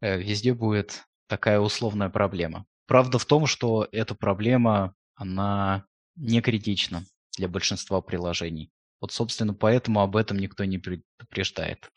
[0.00, 2.66] Э, везде будет такая условная проблема.
[2.86, 5.86] Правда в том, что эта проблема, она
[6.16, 7.04] не критична
[7.36, 8.70] для большинства приложений.
[9.00, 11.90] Вот, собственно, поэтому об этом никто не предупреждает.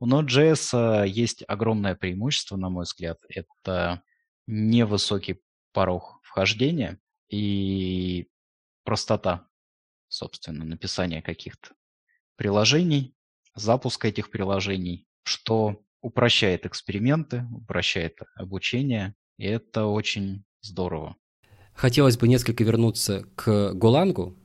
[0.00, 3.18] У Node.js э, есть огромное преимущество, на мой взгляд.
[3.28, 4.02] Это
[4.46, 5.40] невысокий
[5.72, 6.98] порог вхождения
[7.28, 8.28] и
[8.84, 9.46] простота,
[10.08, 11.74] собственно, написания каких-то
[12.38, 13.14] приложений,
[13.54, 21.16] запуска этих приложений, что упрощает эксперименты, упрощает обучение, и это очень здорово.
[21.74, 24.36] Хотелось бы несколько вернуться к Голангу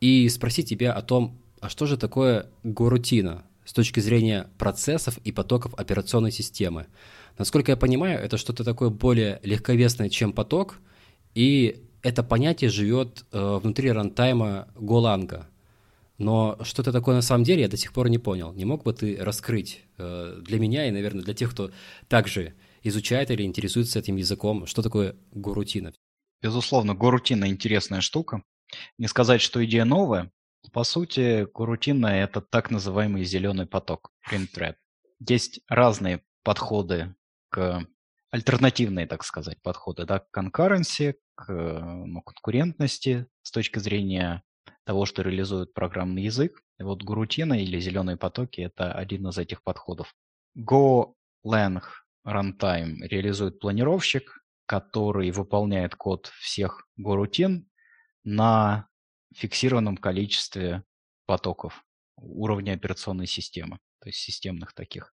[0.00, 5.32] и спросить тебя о том, а что же такое горутина с точки зрения процессов и
[5.32, 6.86] потоков операционной системы?
[7.38, 10.80] Насколько я понимаю, это что-то такое более легковесное, чем поток,
[11.34, 15.48] и это понятие живет э, внутри рантайма Голанга–
[16.18, 18.52] но что это такое на самом деле, я до сих пор не понял.
[18.52, 21.70] Не мог бы ты раскрыть э, для меня и, наверное, для тех, кто
[22.08, 25.92] также изучает или интересуется этим языком, что такое горутина?
[26.42, 28.42] Безусловно, горутина интересная штука.
[28.98, 30.30] Не сказать, что идея новая.
[30.72, 34.74] По сути, горутина– это так называемый зеленый поток, print thread.
[35.20, 37.14] Есть разные подходы
[37.48, 37.86] к
[38.30, 44.42] альтернативные, так сказать, подходы да, к concurrency, к ну, конкурентности с точки зрения
[44.88, 46.62] того, что реализует программный язык.
[46.78, 50.14] И вот Гурутина или зеленые потоки– это один из этих подходов.
[50.56, 51.82] GoLang
[52.26, 57.68] Runtime реализует планировщик, который выполняет код всех горутин
[58.24, 58.88] на
[59.34, 60.84] фиксированном количестве
[61.26, 61.84] потоков
[62.16, 65.12] уровня операционной системы, то есть системных таких,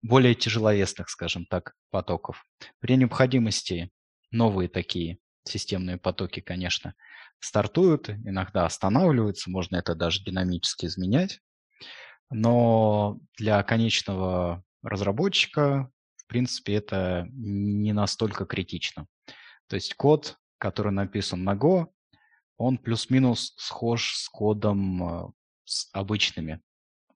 [0.00, 2.46] более тяжеловесных, скажем так, потоков.
[2.80, 3.90] При необходимости
[4.30, 6.94] новые такие системные потоки, конечно,
[7.42, 11.40] стартуют, иногда останавливаются, можно это даже динамически изменять.
[12.30, 19.06] Но для конечного разработчика, в принципе, это не настолько критично.
[19.66, 21.88] То есть код, который написан на Go,
[22.56, 25.32] он плюс-минус схож с кодом э,
[25.64, 26.60] с обычными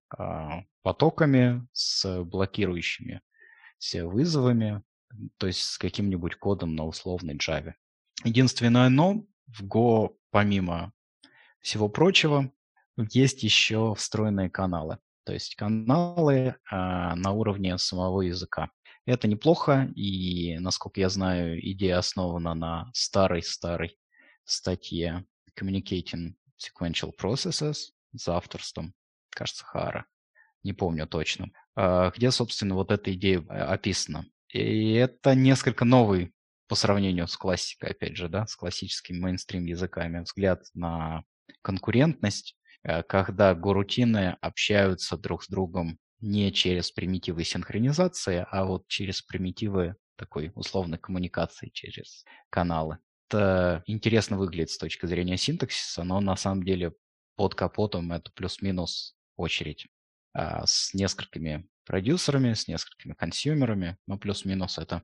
[0.09, 3.21] а, потоками, с блокирующими
[3.77, 4.83] все вызовами,
[5.37, 7.73] то есть с каким-нибудь кодом на условной Java.
[8.23, 10.93] Единственное но в Go, помимо
[11.59, 12.51] всего прочего,
[13.11, 14.99] есть еще встроенные каналы.
[15.23, 18.71] То есть каналы а, на уровне самого языка.
[19.05, 23.97] Это неплохо, и, насколько я знаю, идея основана на старой-старой
[24.43, 25.25] статье
[25.59, 28.93] Communicating Sequential Processes за авторством,
[29.29, 30.05] кажется, Хара,
[30.63, 34.25] не помню точно, а, где, собственно, вот эта идея а, описана.
[34.49, 36.33] И это несколько новый
[36.67, 41.23] по сравнению с классикой, опять же, да, с классическими мейнстрим языками, взгляд на
[41.61, 49.21] конкурентность, э, когда горутины общаются друг с другом не через примитивы синхронизации, а вот через
[49.21, 52.97] примитивы такой условной коммуникации через каналы.
[53.29, 56.93] Это интересно выглядит с точки зрения синтаксиса, но на самом деле
[57.35, 59.87] под капотом это плюс-минус очередь
[60.33, 65.03] а, с несколькими продюсерами, с несколькими консюмерами, но плюс-минус это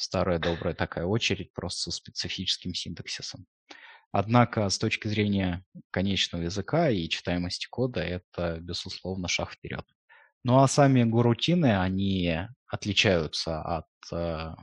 [0.00, 3.46] старая добрая такая очередь просто со специфическим синтаксисом.
[4.12, 9.86] Однако с точки зрения конечного языка и читаемости кода это, безусловно, шаг вперед.
[10.42, 14.54] Ну а сами горутины, они отличаются от э,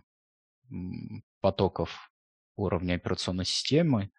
[1.39, 2.11] потоков
[2.55, 4.09] уровня операционной системы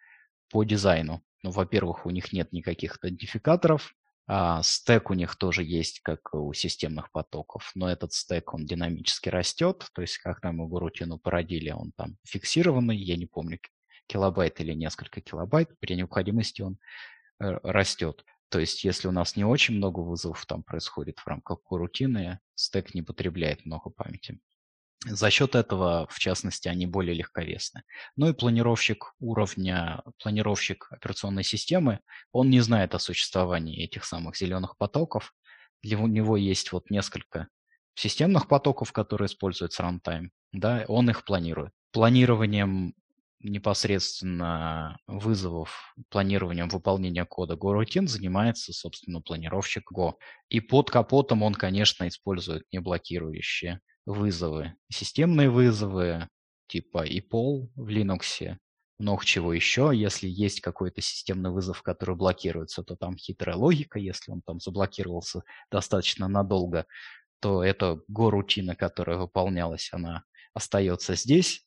[0.51, 1.23] по дизайну.
[1.43, 3.95] Ну, во-первых, у них нет никаких идентификаторов,
[4.31, 9.31] а стек у них тоже есть, как у системных потоков, но этот стек, он динамически
[9.31, 13.59] растет, то есть когда мы горутину породили, он там фиксированный, я не помню,
[14.07, 16.79] килобайт или несколько килобайт, при необходимости он
[17.41, 18.23] э, растет.
[18.51, 22.95] То есть, если у нас не очень много вызовов там происходит в рамках рутины, стек
[22.95, 24.41] не потребляет много памяти.
[25.07, 27.83] За счет этого, в частности, они более легковесны.
[28.17, 32.01] Ну и планировщик уровня, планировщик операционной системы,
[32.33, 35.35] он не знает о существовании этих самых зеленых потоков.
[35.83, 37.47] Для него есть вот несколько
[37.95, 41.73] системных потоков, которые используются runtime, да, он их планирует.
[41.93, 42.95] Планированием
[43.41, 50.15] непосредственно вызовов планированием выполнения кода GoRoutine занимается, собственно, планировщик Go.
[50.49, 54.75] И под капотом он, конечно, использует неблокирующие вызовы.
[54.91, 56.29] Системные вызовы
[56.67, 58.57] типа EPOL в Linux,
[58.99, 59.91] много чего еще.
[59.95, 63.99] Если есть какой-то системный вызов, который блокируется, то там хитрая логика.
[63.99, 66.87] Если он там заблокировался достаточно надолго,
[67.41, 71.65] то эта го-рутина, которая выполнялась, она остается здесь,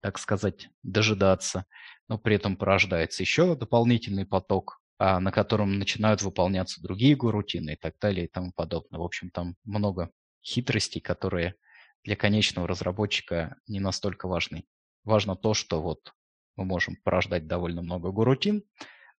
[0.00, 1.64] так сказать, дожидаться,
[2.06, 7.76] но при этом порождается еще дополнительный поток, а, на котором начинают выполняться другие горутины и
[7.76, 9.00] так далее и тому подобное.
[9.00, 10.10] В общем, там много
[10.44, 11.56] хитростей, которые
[12.04, 14.64] для конечного разработчика не настолько важны.
[15.04, 16.14] Важно то, что вот
[16.56, 18.64] мы можем порождать довольно много горутин,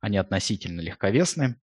[0.02, 1.56] они относительно легковесны,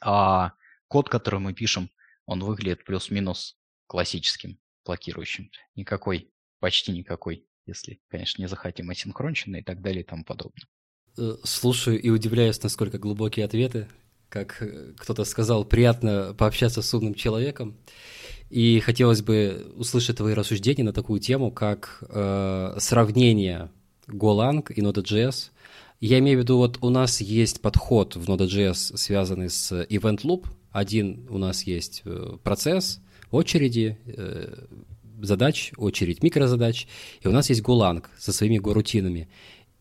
[0.00, 0.52] а
[0.88, 1.90] код, который мы пишем,
[2.26, 5.50] он выглядит плюс-минус классическим блокирующим.
[5.74, 10.66] Никакой, почти никакой если, конечно, не захотим асинхронщины и так далее и тому подобное.
[11.18, 13.88] Э, слушаю и удивляюсь, насколько глубокие ответы.
[14.28, 17.78] Как э, кто-то сказал, приятно пообщаться с умным человеком.
[18.52, 23.70] И хотелось бы услышать твои рассуждения на такую тему, как э, сравнение
[24.06, 25.52] Golang и Node.js.
[26.00, 30.48] Я имею в виду, вот у нас есть подход в Node.js, связанный с Event Loop.
[30.70, 33.96] Один у нас есть э, процесс, очереди,
[35.22, 36.86] задач, очередь микрозадач,
[37.22, 39.30] и у нас есть Golang со своими горутинами.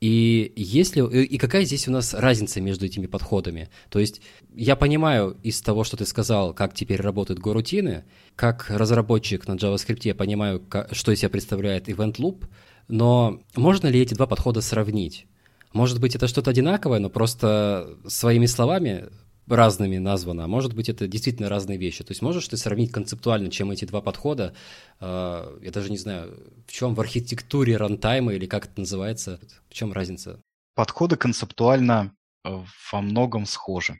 [0.01, 3.69] И если и какая здесь у нас разница между этими подходами?
[3.89, 4.21] То есть
[4.55, 8.03] я понимаю из того, что ты сказал, как теперь работают горутины,
[8.35, 10.59] как разработчик на JavaScript я понимаю,
[10.91, 12.45] что из себя представляет event loop,
[12.87, 15.27] но можно ли эти два подхода сравнить?
[15.71, 19.05] Может быть, это что-то одинаковое, но просто своими словами
[19.47, 22.03] разными названо, а может быть это действительно разные вещи.
[22.03, 24.55] То есть можешь ты сравнить концептуально, чем эти два подхода,
[24.99, 26.37] э, я даже не знаю,
[26.67, 29.39] в чем в архитектуре рантайма или как это называется,
[29.69, 30.41] в чем разница?
[30.75, 33.99] Подходы концептуально э, во многом схожи.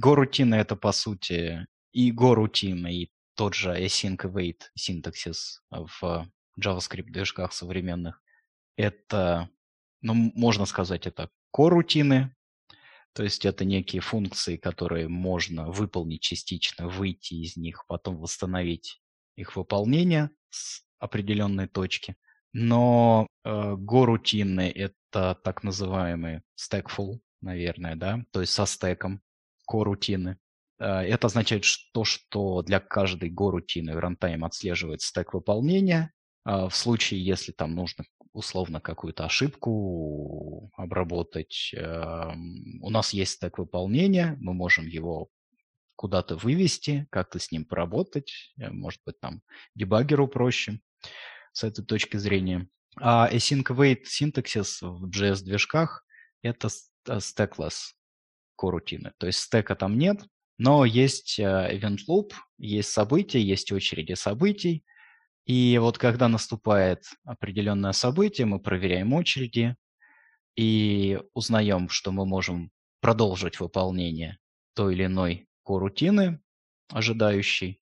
[0.00, 6.28] Go-рутина это по сути и Go-рутина, и тот же async await синтаксис в
[6.60, 8.22] JavaScript движках современных.
[8.76, 9.48] Это,
[10.02, 12.34] ну, можно сказать, это core-рутины,
[13.16, 19.00] то есть это некие функции, которые можно выполнить частично, выйти из них, потом восстановить
[19.36, 22.16] их выполнение с определенной точки.
[22.52, 29.22] Но э, Go-рутины— это так называемые stackful, наверное, да, то есть со стеком
[29.66, 30.36] Go-рутины.
[30.78, 31.64] Э, это означает
[31.94, 36.12] то, что для каждой Go-рутины runtime отслеживает стек выполнения,
[36.44, 38.04] А, в случае, если там нужно
[38.36, 45.30] условно какую-то ошибку обработать, эм, у нас есть стек выполнения, мы можем его
[45.96, 49.40] куда-то вывести, как-то с ним поработать, э, может быть, там
[49.74, 50.80] дебаггеру проще
[51.52, 52.68] с этой точки зрения.
[53.00, 56.04] А async await синтаксис в JS-движках–
[56.42, 56.68] это
[57.08, 57.92] stackless
[58.54, 59.12] корутины.
[59.18, 60.20] То есть стека там нет,
[60.58, 64.84] но есть э, event loop, есть события, есть очереди событий.
[65.46, 69.76] И вот когда наступает определенное событие, мы проверяем очереди
[70.56, 74.38] и узнаем, что мы можем продолжить выполнение
[74.74, 76.40] той или иной корутины
[76.88, 77.80] ожидающей,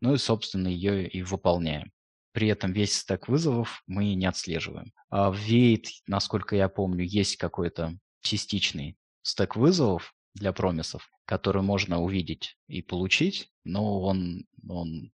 [0.00, 1.90] ну и, собственно, ее и выполняем.
[2.32, 4.92] При этом весь стек вызовов мы не отслеживаем.
[5.08, 12.02] А в Wait, насколько я помню, есть какой-то частичный стек вызовов для промисов, который можно
[12.02, 15.12] увидеть и получить, но он, он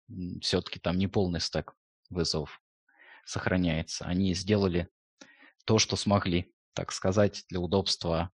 [0.42, 1.74] все-таки там не полный стек
[2.10, 2.60] вызовов
[3.24, 4.04] сохраняется.
[4.04, 4.88] Они сделали
[5.64, 8.30] то, что смогли, так сказать, для удобства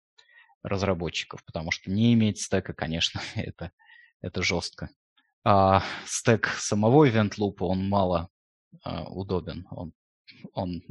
[0.63, 3.73] разработчиков, потому что не иметь стека, конечно, это,
[4.21, 4.91] это жестко.
[5.45, 8.29] А стек самого event loop, он мало
[8.83, 9.67] а, удобен.
[9.71, 9.93] Он,
[10.53, 10.83] он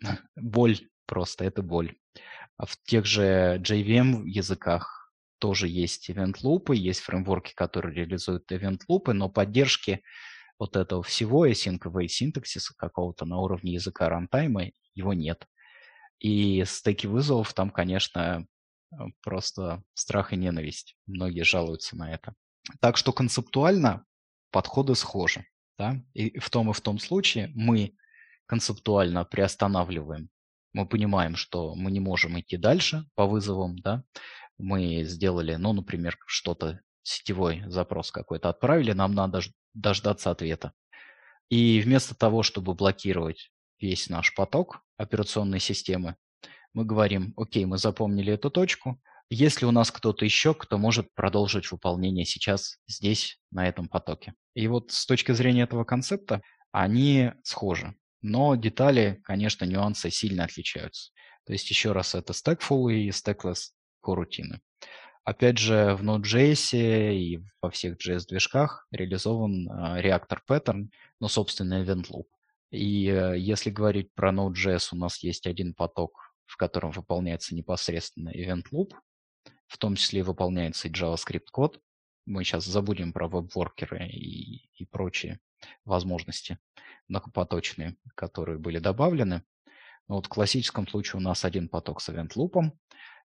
[0.36, 1.96] боль просто, это боль.
[2.56, 8.80] А в тех же JVM языках тоже есть event loop, есть фреймворки, которые реализуют event
[8.88, 10.02] loop, но поддержки
[10.58, 15.46] вот этого всего, async await синтаксиса какого-то на уровне языка рантайма, его нет.
[16.20, 18.46] И стеки вызовов там, конечно,
[18.98, 20.96] Э, просто страх и ненависть.
[21.06, 22.34] Многие жалуются на это.
[22.80, 24.04] Так что концептуально
[24.50, 25.46] подходы схожи.
[25.78, 26.00] Да?
[26.14, 27.94] И в том и в том случае мы
[28.46, 30.28] концептуально приостанавливаем.
[30.72, 33.78] Мы понимаем, что мы не можем идти дальше по вызовам.
[33.78, 34.04] Да?
[34.58, 39.40] Мы сделали, ну, например, что-то, сетевой запрос какой-то отправили, нам надо
[39.74, 40.72] дождаться ответа.
[41.48, 46.16] И вместо того, чтобы блокировать весь наш поток операционной системы,
[46.72, 49.00] мы говорим, окей, мы запомнили эту точку,
[49.30, 54.34] есть ли у нас кто-то еще, кто может продолжить выполнение сейчас здесь, на этом потоке.
[54.54, 56.42] И вот с точки зрения этого концепта
[56.72, 57.94] они схожи.
[58.20, 61.12] Но детали, конечно, нюансы сильно отличаются.
[61.46, 64.60] То есть, еще раз, это Stackful и Stackless корутины.
[65.24, 66.76] Опять же, в Node.js
[67.14, 69.68] и во всех JS-движках реализован
[69.98, 70.88] реактор Pattern,
[71.20, 72.26] но, собственно, Event Loop.
[72.70, 78.30] И э, если говорить про Node.js, у нас есть один поток в котором выполняется непосредственно
[78.30, 78.92] event loop,
[79.66, 81.80] в том числе выполняется и JavaScript код.
[82.26, 85.40] Мы сейчас забудем про веб-воркеры и, и прочие
[85.84, 86.58] возможности
[87.08, 89.42] многопоточные, которые были добавлены.
[90.08, 92.70] Но вот в классическом случае у нас один поток с event loop.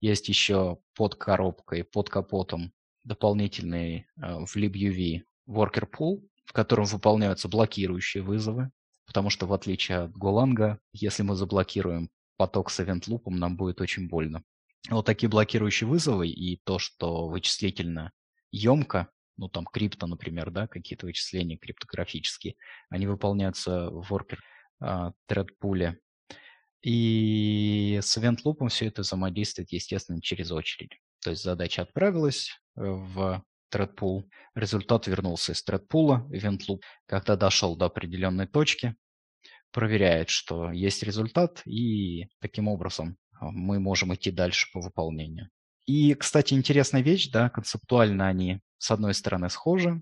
[0.04, 2.74] Есть еще под коробкой, под капотом
[3.06, 8.70] дополнительный э, в libuv worker pool, в котором выполняются блокирующие вызовы,
[9.08, 14.10] потому что в отличие от Golang, если мы заблокируем поток с event-лупом, нам будет очень
[14.10, 14.44] больно.
[14.90, 18.12] Вот такие блокирующие вызовы и то, что вычислительно
[18.52, 22.56] емко, ну там крипто, например, да, какие-то вычисления криптографические,
[22.90, 24.40] они выполняются в worker
[24.84, 25.96] uh, thread pool.
[26.84, 31.00] И с event-лупом все это взаимодействует, естественно, через очередь.
[31.22, 34.24] То есть задача отправилась э, в thread pool,
[34.54, 36.80] результат вернулся из thread pool, event.
[37.06, 38.96] Когда дошел до определенной точки,
[39.72, 45.50] проверяет, что есть результат, и таким образом а, мы можем идти дальше по выполнению.
[45.86, 50.02] И, кстати, интересная вещь, да, концептуально они с одной стороны схожи,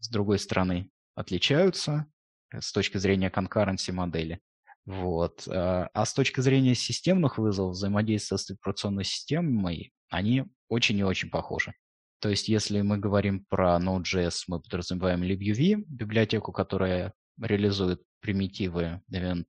[0.00, 2.06] с другой стороны отличаются
[2.52, 4.40] э, с точки зрения конкуренции модели.
[4.86, 5.48] Вот.
[5.48, 11.28] А, а с точки зрения системных вызовов, взаимодействия с операционной системой, они очень и очень
[11.30, 11.74] похожи.
[12.20, 19.46] То есть, если мы говорим про Node.js, мы подразумеваем libuv, библиотеку, которая реализует примитивы event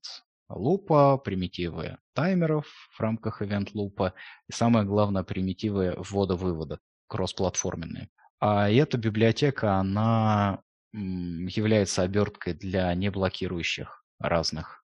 [0.50, 4.14] лупа, примитивы таймеров в рамках event лупа
[4.50, 8.10] и самое главное примитивы ввода-вывода, кроссплатформенные.
[8.40, 10.62] А эта библиотека, она
[10.94, 14.84] является оберткой для неблокирующих разных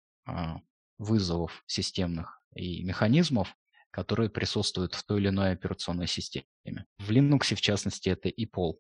[0.99, 3.55] вызовов системных и механизмов,
[3.91, 6.87] которые присутствуют в той или иной операционной системе.
[6.99, 8.75] В Linux, в частности, это EPOL.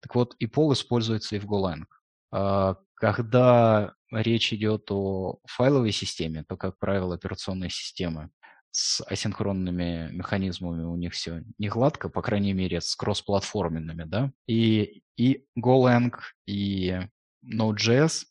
[0.00, 1.84] Так вот, EPOL используется и в Golang.
[2.30, 8.30] А, когда речь идет о файловой системе, то, как правило, операционные системы
[8.70, 14.32] с асинхронными механизмами у них все не гладко, по крайней мере, с кроссплатформенными, да.
[14.46, 16.14] И, и Golang,
[16.46, 17.00] и
[17.44, 18.24] Node.js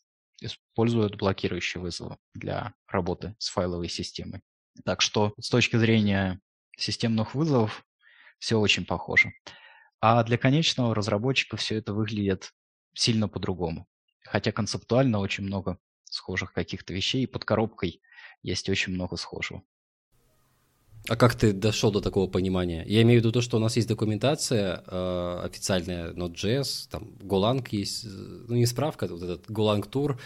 [0.43, 4.41] используют блокирующие вызовы для работы с файловой системой.
[4.85, 6.39] Так что с точки зрения
[6.77, 7.85] системных вызовов
[8.39, 9.33] все очень похоже.
[9.99, 12.51] А для конечного разработчика все это выглядит
[12.93, 13.87] сильно по-другому
[14.25, 18.01] хотя концептуально очень много схожих каких-то вещей, и под коробкой
[18.41, 19.63] есть очень много схожего.
[21.09, 22.85] А как ты дошел до такого понимания?
[22.87, 27.67] Я имею в виду то, что у нас есть документация э, официальная Node.js, там Golang
[27.71, 30.17] есть, ну не справка, вот этот Golang Tour,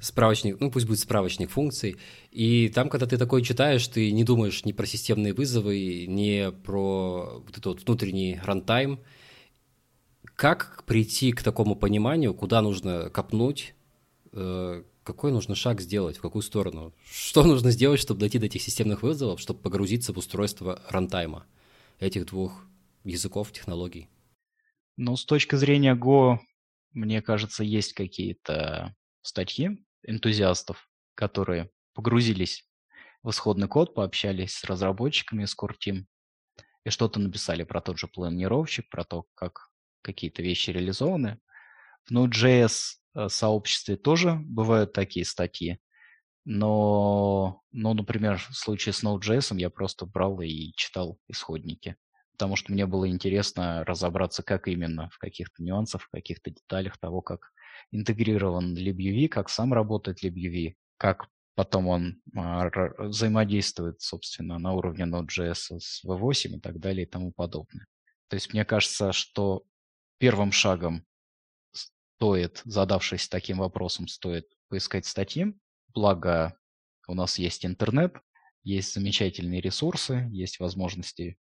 [0.00, 1.96] справочник, ну пусть будет справочник функций,
[2.32, 7.42] и там, когда ты такое читаешь, ты не думаешь ни про системные вызовы, ни про
[7.46, 8.98] вот этот вот внутренний рантайм.
[10.34, 13.74] Как прийти к такому пониманию, куда нужно копнуть,
[14.32, 16.92] э, какой нужно шаг сделать, в какую сторону?
[17.08, 21.46] Что нужно сделать, чтобы дойти до этих системных вызовов, чтобы погрузиться в устройство рантайма
[22.00, 22.64] этих двух
[23.04, 24.08] языков, технологий?
[24.96, 26.40] Ну, с точки зрения Go,
[26.92, 32.68] мне кажется, есть какие-то статьи энтузиастов, которые погрузились
[33.22, 36.04] в исходный код, пообщались с разработчиками из Core Team
[36.84, 39.68] и что-то написали про тот же планировщик, про то, как
[40.02, 41.38] какие-то вещи реализованы.
[42.06, 45.78] В Node.js Э, сообществе тоже бывают такие статьи.
[46.44, 51.96] Но, ну, например, в случае с Node.js я просто брал и читал исходники.
[52.32, 57.20] Потому что мне было интересно разобраться, как именно, в каких-то нюансах, в каких-то деталях того,
[57.22, 57.52] как
[57.90, 65.80] интегрирован LibUV, как сам работает LibUV, как потом он а, взаимодействует, собственно, на уровне Node.js
[65.80, 67.86] с V8 и так далее и тому подобное.
[68.28, 69.64] То есть мне кажется, что
[70.18, 71.04] первым шагом
[72.16, 75.54] стоит, задавшись таким вопросом, стоит поискать статьи.
[75.94, 76.56] Благо,
[77.08, 78.14] у нас есть интернет,
[78.62, 81.38] есть замечательные ресурсы, есть возможности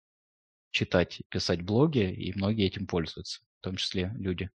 [0.70, 4.48] читать, писать блоги, и многие этим пользуются, в том числе люди,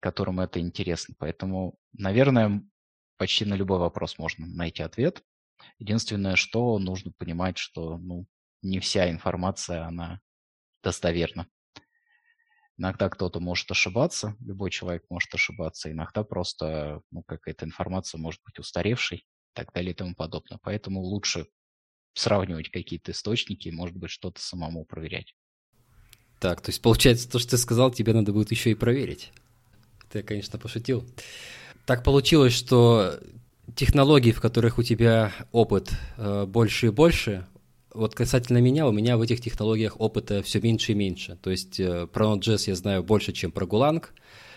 [0.00, 1.14] которым это интересно.
[1.18, 2.62] Поэтому, наверное,
[3.16, 5.22] почти на любой вопрос можно найти ответ.
[5.78, 8.26] Единственное, что нужно понимать, что ну,
[8.60, 10.20] не вся информация, она
[10.82, 11.48] достоверна.
[12.76, 18.58] Иногда кто-то может ошибаться, любой человек может ошибаться, иногда просто ну, какая-то информация может быть
[18.58, 20.58] устаревшей и так далее и тому подобное.
[20.62, 21.46] Поэтому лучше
[22.14, 25.34] сравнивать какие-то источники и, может быть, что-то самому проверять.
[26.40, 29.32] Так, то есть получается, то, что ты сказал, тебе надо будет еще и проверить.
[30.10, 31.04] Ты, конечно, пошутил.
[31.86, 33.20] Так получилось, что
[33.76, 37.46] технологий, в которых у тебя опыт э, больше и больше,
[37.94, 41.38] вот касательно меня, у меня в этих технологиях опыта все меньше и меньше.
[41.40, 44.04] То есть э, про Node.js я знаю больше, чем про Golang,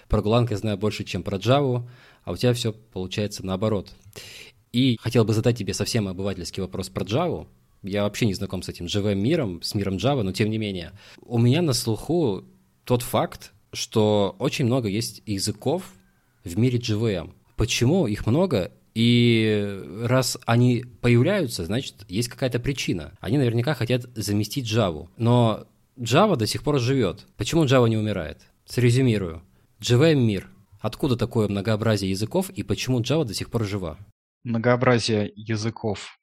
[0.09, 1.87] про Golang я знаю больше, чем про Java,
[2.23, 3.93] а у тебя все получается наоборот.
[4.71, 7.47] И хотел бы задать тебе совсем обывательский вопрос про Java.
[7.83, 10.93] Я вообще не знаком с этим живым миром, с миром Java, но тем не менее.
[11.21, 12.43] У меня на слуху
[12.83, 15.93] тот факт, что очень много есть языков
[16.43, 17.33] в мире JVM.
[17.55, 23.15] Почему их много и раз они появляются, значит, есть какая-то причина.
[23.19, 25.07] Они наверняка хотят заместить Java.
[25.17, 25.67] Но
[25.99, 27.27] Java до сих пор живет.
[27.37, 28.41] Почему Java не умирает?
[28.65, 29.43] Срезюмирую.
[29.81, 30.49] JVM мир.
[30.79, 33.99] Откуда такое многообразие языков и почему Java до сих пор жива?
[34.43, 36.17] Многообразие языков,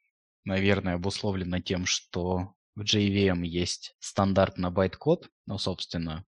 [0.45, 5.29] наверное, обусловлено тем, что в JVM есть стандарт на байт-код.
[5.47, 6.25] Ну, собственно,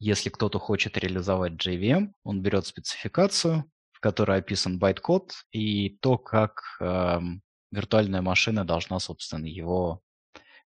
[0.00, 3.70] если кто-то хочет реализовать JVM, он берет спецификацию,
[4.04, 7.20] которой описан байт-код и то, как э,
[7.70, 10.02] виртуальная машина должна, собственно, его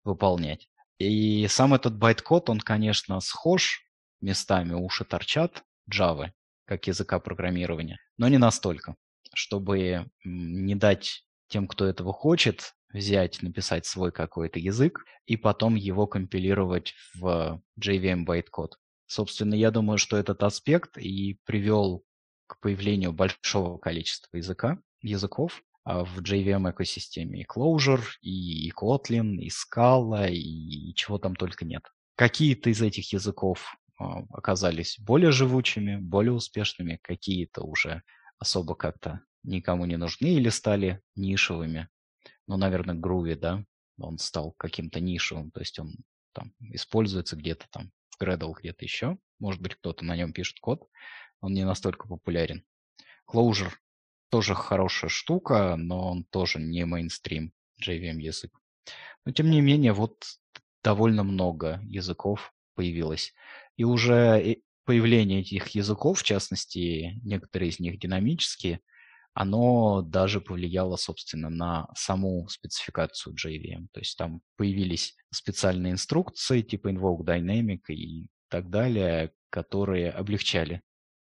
[0.02, 0.68] выполнять.
[0.98, 3.84] И сам этот байт-код, он, конечно, схож,
[4.20, 6.32] местами уши торчат Java,
[6.64, 8.96] как языка программирования, но не настолько,
[9.32, 16.08] чтобы не дать тем, кто этого хочет, взять, написать свой какой-то язык и потом его
[16.08, 18.78] компилировать в JVM байт-код.
[19.06, 22.04] Собственно, я думаю, что этот аспект и привел
[22.48, 27.42] к появлению большого количества языка, языков а, в JVM экосистеме.
[27.42, 31.82] И Clojure, и Kotlin, и Scala, и чего там только нет.
[32.16, 38.02] Какие-то из этих языков а, оказались более живучими, более успешными, какие-то уже
[38.38, 41.88] особо как-то никому не нужны или стали нишевыми.
[42.46, 43.64] Ну, наверное, Groovy, да,
[43.98, 45.94] он стал каким-то нишевым, то есть он
[46.32, 49.18] там используется где-то там в Gradle, где-то еще.
[49.38, 50.88] Может быть, кто-то на нем пишет код,
[51.40, 52.64] он не настолько популярен.
[53.30, 53.72] Clojure
[54.30, 58.52] тоже хорошая штука, но он тоже не мейнстрим JVM язык.
[59.24, 60.24] Но тем не менее, вот
[60.82, 63.34] довольно много языков появилось.
[63.76, 68.80] И уже появление этих языков, в частности, некоторые из них динамические,
[69.34, 73.88] оно даже повлияло, собственно, на саму спецификацию JVM.
[73.92, 80.82] То есть там появились специальные инструкции типа Invoke Dynamic и так далее, которые облегчали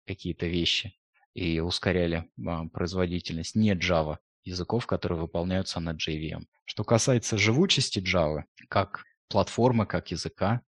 [0.06, 0.96] какие-то вещи
[1.34, 6.44] и ускоряли а, производительность не Java языков, которые выполняются на JVM.
[6.64, 10.62] Что касается живучести Java, как платформы, как языка,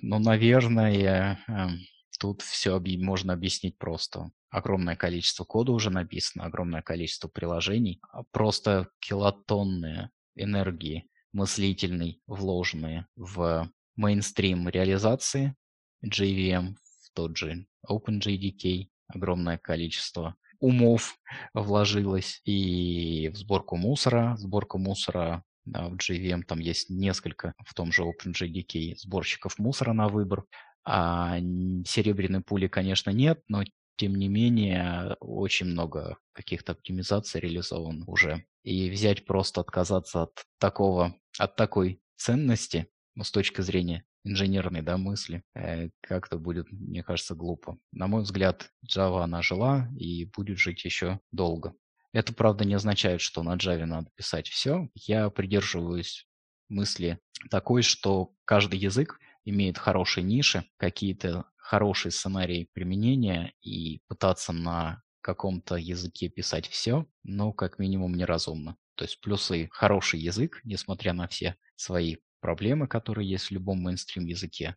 [0.00, 1.68] ну, наверное, э,
[2.18, 4.30] тут все можно объяснить просто.
[4.50, 13.70] Огромное количество кода уже написано, огромное количество приложений, а просто килотонны энергии мыслительной, вложенные в
[13.96, 15.56] мейнстрим реализации
[16.04, 16.74] JVM,
[17.14, 21.16] тот же OpenJDK, огромное количество умов
[21.54, 24.36] вложилось и в сборку мусора.
[24.38, 30.08] Сборка мусора да, в JVM там есть несколько, в том же OpenJDK, сборщиков мусора на
[30.08, 30.44] выбор.
[30.84, 33.62] А серебряной пули, конечно, нет, но
[33.96, 38.44] тем не менее очень много каких-то оптимизаций реализован уже.
[38.64, 44.96] И взять просто отказаться от такого, от такой ценности, ну, с точки зрения инженерной да,
[44.96, 47.78] мысли, э, как-то будет, мне кажется, глупо.
[47.92, 51.74] На мой взгляд, Java, она жила и будет жить еще долго.
[52.12, 54.88] Это, правда, не означает, что на Java надо писать все.
[54.94, 56.28] Я придерживаюсь
[56.68, 57.18] мысли
[57.50, 65.76] такой, что каждый язык имеет хорошие ниши, какие-то хорошие сценарии применения и пытаться на каком-то
[65.76, 68.76] языке писать все, но как минимум неразумно.
[68.96, 74.26] То есть плюсы хороший язык, несмотря на все свои проблемы, которые есть в любом мейнстрим
[74.26, 74.76] языке,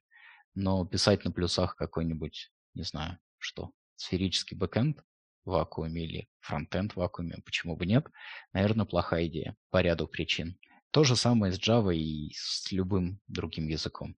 [0.54, 5.04] но писать на плюсах какой-нибудь, не знаю, что, сферический бэкэнд
[5.44, 8.08] в вакууме или фронтенд в вакууме, почему бы нет,
[8.54, 10.58] наверное, плохая идея по ряду причин.
[10.92, 14.16] То же самое с Java и с любым другим языком.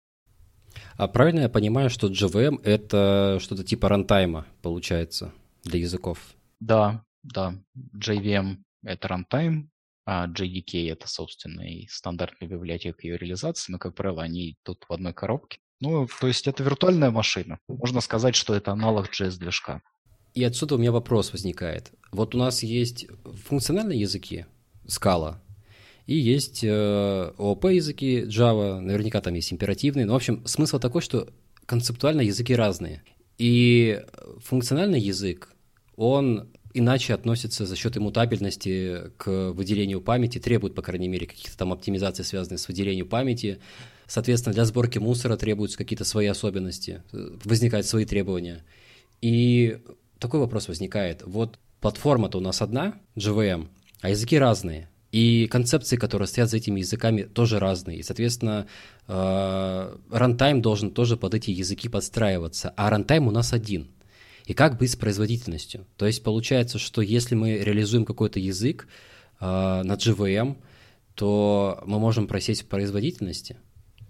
[0.96, 5.34] А правильно я понимаю, что JVM— это что-то типа runtime а, получается,
[5.64, 6.20] для языков?
[6.60, 7.56] Да, да.
[7.96, 9.72] JVM— это runtime,
[10.08, 15.14] JDK— это, собственно, и стандартная библиотека ее реализации, но, как правило, они тут в одной
[15.14, 15.60] коробке.
[15.80, 17.60] Ну, то есть это виртуальная машина.
[17.68, 19.82] Можно сказать, что это аналог JS-движка.
[20.34, 21.92] И отсюда у меня вопрос возникает.
[22.12, 24.46] Вот у нас есть функциональные языки,
[24.88, 25.40] Scala,
[26.08, 30.06] и есть э, ООП языки Java, наверняка там есть императивные.
[30.06, 31.28] Но, в общем, смысл такой, что
[31.66, 33.04] концептуально языки разные.
[33.38, 34.02] И
[34.40, 35.54] функциональный язык,
[35.98, 41.74] он иначе относится за счет иммутабельности к выделению памяти, требует, по крайней мере, каких-то там
[41.74, 43.60] оптимизаций, связанных с выделением памяти.
[44.06, 48.64] Соответственно, для сборки мусора требуются какие-то свои особенности, возникают свои требования.
[49.22, 49.80] И
[50.20, 51.24] такой вопрос возникает.
[51.26, 53.68] Вот платформа-то у нас одна, JVM,
[54.02, 54.90] а языки разные.
[55.12, 58.00] И концепции, которые стоят за этими языками, тоже разные.
[58.00, 58.68] И, соответственно,
[59.08, 62.74] runtime должен тоже под эти языки подстраиваться.
[62.76, 63.88] А runtime у нас один.
[64.48, 65.86] И как быть с производительностью?
[65.98, 68.88] То есть получается, что если мы реализуем какой-то язык
[69.42, 70.64] э, на GVM,
[71.16, 73.58] то мы можем просесть в производительности.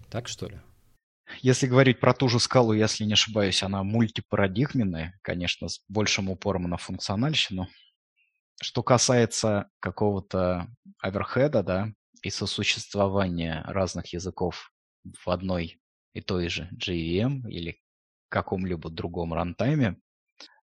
[0.08, 0.60] Так что ли?
[1.42, 6.70] Если говорить про ту же скалу, если не ошибаюсь, она мультипарадигменная, конечно, с большим упором
[6.70, 7.66] на функциональщину.
[8.62, 10.68] Что касается какого-то
[11.00, 14.70] оверхеда, да, и сосуществования разных языков
[15.04, 15.80] в одной
[16.12, 17.80] и той же JVM или
[18.28, 19.96] каком-либо другом рантайме,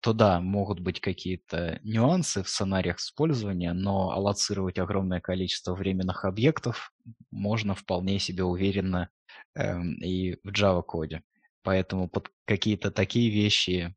[0.01, 6.92] то да, могут быть какие-то нюансы в сценариях использования, но аллоцировать огромное количество временных объектов
[7.30, 9.11] можно вполне себе уверенно
[9.55, 11.22] эм, и в Java коде.
[11.62, 13.94] Поэтому под какие-то такие вещи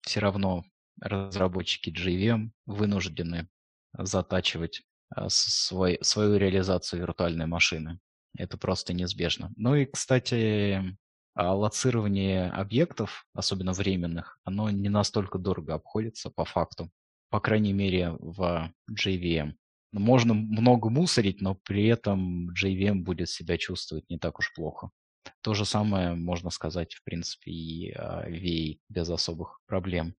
[0.00, 0.64] все равно
[1.00, 3.48] разработчики JVM вынуждены
[3.92, 7.98] затачивать а, свой, свою реализацию виртуальной машины.
[8.36, 9.52] Это просто неизбежно.
[9.56, 10.96] Ну и, кстати,
[11.34, 16.90] аллоцирование объектов, особенно временных, оно не настолько дорого обходится по факту.
[17.30, 19.54] По крайней мере, в JVM.
[19.92, 24.90] Можно много мусорить, но при этом JVM будет себя чувствовать не так уж плохо.
[25.40, 30.14] То же самое можно сказать, в принципе, и о VA без особых проблем.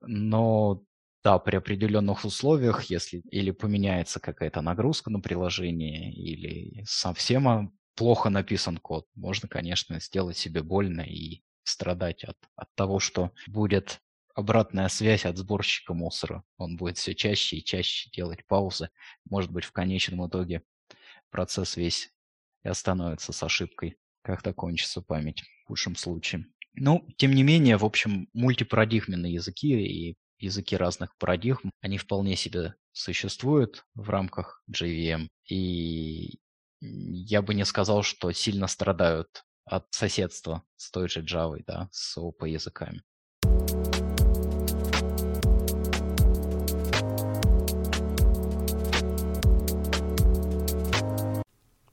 [0.00, 0.82] Но
[1.24, 8.78] да, при определенных условиях, если или поменяется какая-то нагрузка на приложение, или совсем плохо написан
[8.78, 14.00] код, можно, конечно, сделать себе больно и страдать от, от того, что будет
[14.36, 16.44] обратная связь от сборщика мусора.
[16.58, 18.90] Он будет все чаще и чаще делать паузы.
[19.28, 20.62] Может быть, в конечном итоге
[21.30, 22.12] процесс весь
[22.62, 23.98] и остановится с ошибкой.
[24.22, 26.46] Как-то кончится память в худшем случае.
[26.74, 32.76] Ну, тем не менее, в общем, мультипарадигменные языки и языки разных парадигм, они вполне себе
[32.92, 35.26] существуют в рамках JVM.
[35.48, 36.38] И
[36.80, 42.16] я бы не сказал, что сильно страдают от соседства с той же Java, да, с
[42.16, 43.02] ОП языками.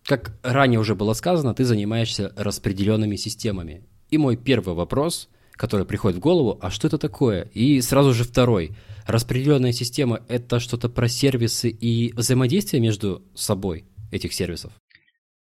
[0.03, 3.87] Как ранее уже было сказано, ты занимаешься распределенными системами.
[4.09, 7.43] И мой первый вопрос который приходит в голову, а что это такое?
[7.53, 8.75] И сразу же второй.
[9.07, 14.73] Распределенная система– это что-то про сервисы и взаимодействие между собой этих сервисов?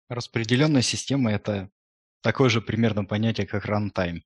[0.09, 1.71] Распределенная система– это
[2.23, 4.23] такое же примерно понятие, как runtime.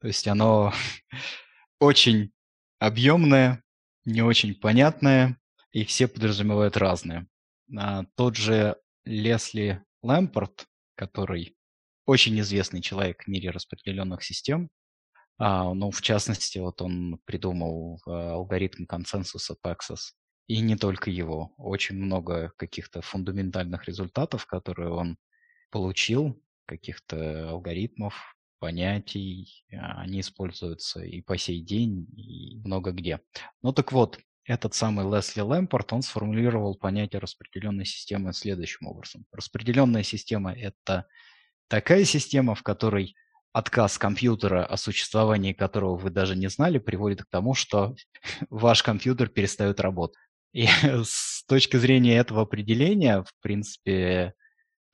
[0.00, 0.72] То есть оно
[1.80, 2.32] очень
[2.78, 3.62] объемное,
[4.04, 5.38] не очень понятное,
[5.72, 7.26] и все подразумевают разное.
[7.76, 11.56] А тот же Лесли Лэмпорт, который
[12.06, 14.70] очень известный человек в мире распределенных систем,
[15.38, 20.12] а, ну, в частности, вот он придумал а, алгоритм консенсуса Paxos,
[20.46, 21.54] и не только его.
[21.56, 25.18] Очень много каких-то фундаментальных результатов, которые он
[25.70, 33.20] получил, каких-то алгоритмов, понятий, а, они используются и по сей день, и много где.
[33.62, 39.26] Ну так вот, этот самый Лесли Лэмпорт, он сформулировал понятие распределенной системы следующим образом.
[39.32, 41.06] Распределенная система– это
[41.68, 43.16] такая система, в которой
[43.52, 47.96] отказ компьютера, о существовании которого вы даже не знали, приводит к тому, что
[48.50, 50.20] ваш компьютер перестает работать.
[50.56, 50.66] И
[51.04, 54.32] с точки зрения этого определения, в принципе,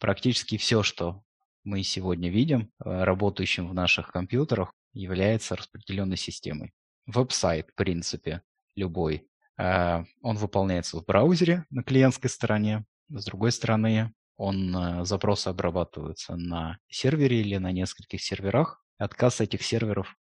[0.01, 1.23] практически все, что
[1.63, 6.73] мы сегодня видим, э, работающим в наших компьютерах, является распределенной системой.
[7.07, 8.43] Веб-сайт, в принципе,
[8.75, 12.85] любой, э, он выполняется в браузере на клиентской стороне.
[13.09, 18.85] С другой стороны, он, э, запросы обрабатываются на сервере или на нескольких серверах.
[18.99, 20.17] Отказ этих серверов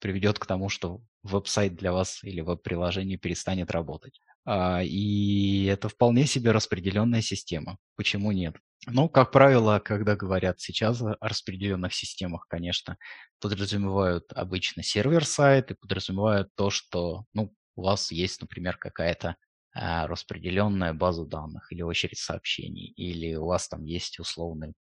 [0.00, 4.20] приведет к тому, что веб-сайт для вас или веб-приложение перестанет работать.
[4.44, 7.78] А, и это вполне себе распределенная система.
[7.96, 8.56] Почему нет?
[8.86, 12.96] Ну, как правило, когда говорят сейчас о распределенных системах, конечно,
[13.40, 19.36] подразумевают обычно сервер-сайт и подразумевают то, что ну, у вас есть, например, какая-то
[19.74, 24.72] а, распределенная база данных или очередь сообщений, или у вас там есть условные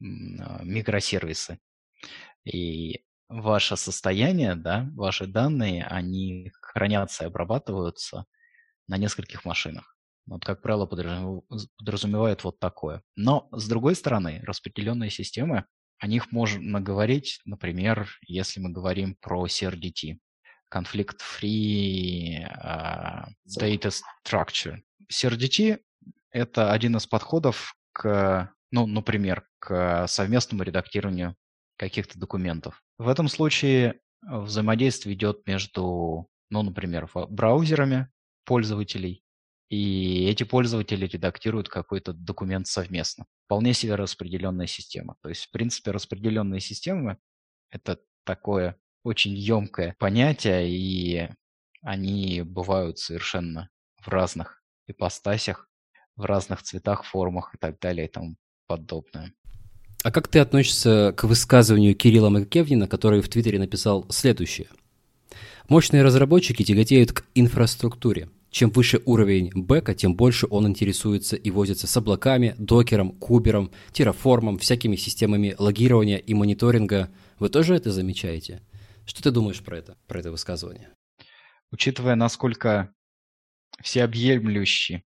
[0.00, 1.58] а, микросервисы.
[2.44, 8.26] И ваше состояние, да, ваши данные, они хранятся и обрабатываются
[8.88, 9.96] на нескольких машинах.
[10.26, 13.02] Вот, как правило, подразумевает вот такое.
[13.14, 15.66] Но, с другой стороны, распределенные системы,
[15.98, 20.18] о них можно говорить, например, если мы говорим про CRDT,
[20.72, 23.28] Conflict Free uh,
[23.58, 23.92] Data
[24.26, 24.78] Structure.
[25.10, 25.78] CRDT–
[26.32, 31.36] это один из подходов к, ну, например, к совместному редактированию
[31.76, 32.82] каких-то документов.
[32.98, 38.08] В этом случае взаимодействие идет между, ну, например, браузерами,
[38.46, 39.22] пользователей,
[39.68, 43.26] и эти пользователи редактируют какой-то документ совместно.
[43.44, 45.16] Вполне себе распределенная система.
[45.22, 47.18] То есть, в принципе, распределенные системы–
[47.70, 51.28] это такое очень емкое понятие, и
[51.82, 53.68] они бывают совершенно
[54.00, 55.68] в разных ипостасях,
[56.16, 58.36] в разных цветах, формах и так далее и тому
[58.66, 59.32] подобное.
[60.02, 64.68] А как ты относишься к высказыванию Кирилла Маккевнина, который в Твиттере написал следующее?
[65.68, 68.28] Мощные разработчики тяготеют к инфраструктуре.
[68.50, 74.58] Чем выше уровень бэка, тем больше он интересуется и возится с облаками, докером, кубером, терраформом,
[74.58, 77.10] всякими системами логирования и мониторинга.
[77.38, 78.62] Вы тоже это замечаете?
[79.04, 80.90] Что ты думаешь про это, про это высказывание?
[81.70, 82.92] Учитывая, насколько
[83.82, 85.04] всеобъемлющие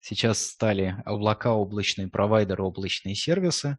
[0.00, 3.78] сейчас стали облака, облачные провайдеры, облачные сервисы,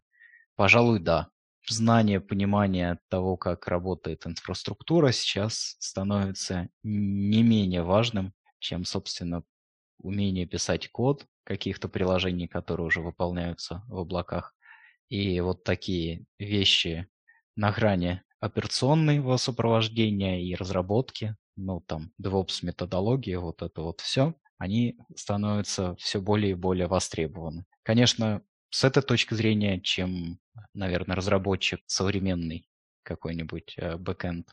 [0.56, 1.28] пожалуй, да.
[1.68, 8.32] Знание, понимание того, как работает инфраструктура, сейчас становится не менее важным,
[8.62, 9.42] чем, собственно,
[9.98, 14.54] умение писать код каких-то приложений, которые уже выполняются в облаках.
[15.08, 17.08] И вот такие вещи
[17.56, 24.98] на грани операционного сопровождения и разработки, ну там DevOps методологии, вот это вот все, они
[25.14, 27.66] становятся все более и более востребованы.
[27.82, 30.38] Конечно, с этой точки зрения, чем,
[30.72, 32.68] наверное, разработчик современный
[33.02, 34.48] какой-нибудь э, бэкэнд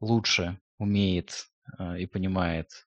[0.00, 1.46] лучше умеет
[1.78, 2.85] э, и понимает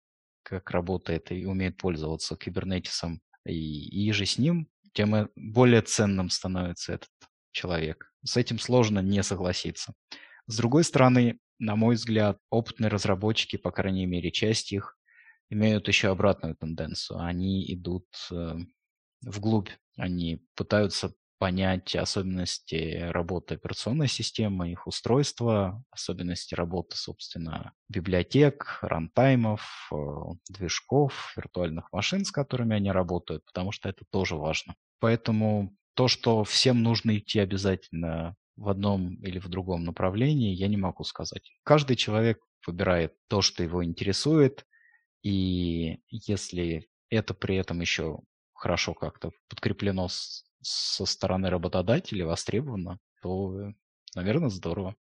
[0.49, 6.93] как работает и умеет пользоваться кибернетисом, и, и же с ним, тем более ценным становится
[6.93, 7.09] этот
[7.51, 8.11] человек.
[8.23, 9.93] С этим сложно не согласиться.
[10.47, 14.97] С другой стороны, на мой взгляд, опытные разработчики, по крайней мере, часть их,
[15.49, 17.19] имеют еще обратную тенденцию.
[17.19, 18.55] Они идут э,
[19.21, 29.89] вглубь, они пытаются понять особенности работы операционной системы, их устройства, особенности работы, собственно, библиотек, рантаймов,
[29.91, 29.95] э,
[30.49, 34.75] движков, виртуальных машин, с которыми они работают, потому что это тоже важно.
[34.99, 40.77] Поэтому то, что всем нужно идти обязательно в одном или в другом направлении, я не
[40.77, 41.49] могу сказать.
[41.63, 44.65] Каждый человек выбирает то, что его интересует,
[45.23, 48.19] и если это при этом еще
[48.53, 53.73] хорошо как-то подкреплено с со стороны работодателя востребовано, то,
[54.15, 54.95] наверное, здорово.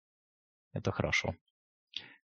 [0.73, 1.35] Это хорошо.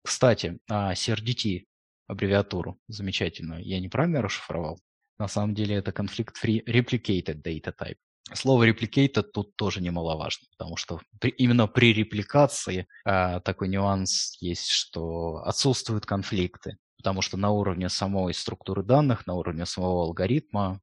[0.03, 1.65] Кстати, а CRDT
[2.07, 4.79] аббревиатуру замечательную я неправильно расшифровал?
[5.17, 7.97] На самом деле это Conflict Free Replicated Data Type.
[8.33, 14.69] Слово репликейта тут тоже немаловажно, потому что при, именно при репликации а, такой нюанс есть,
[14.69, 20.81] что отсутствуют конфликты, потому что на уровне самой структуры данных, на уровне самого алгоритма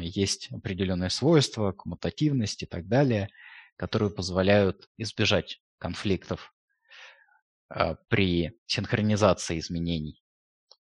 [0.00, 3.30] есть определенные свойства, коммутативность и так далее,
[3.76, 6.54] которые позволяют избежать конфликтов
[7.68, 10.22] а, при синхронизации изменений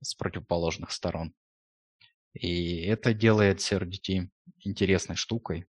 [0.00, 1.34] с противоположных сторон.
[2.32, 4.28] И это делает CRDT
[4.64, 5.66] интересной штукой,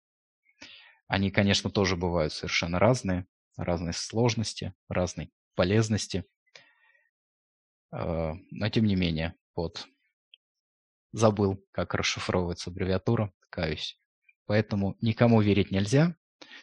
[1.07, 3.27] они, конечно, тоже бывают совершенно разные,
[3.57, 6.25] разной сложности, разной полезности.
[7.91, 9.87] А, но тем не менее, вот,
[11.15, 13.97] забыл, как расшифровывается аббревиатура, каюсь.
[14.45, 16.15] Поэтому никому верить нельзя,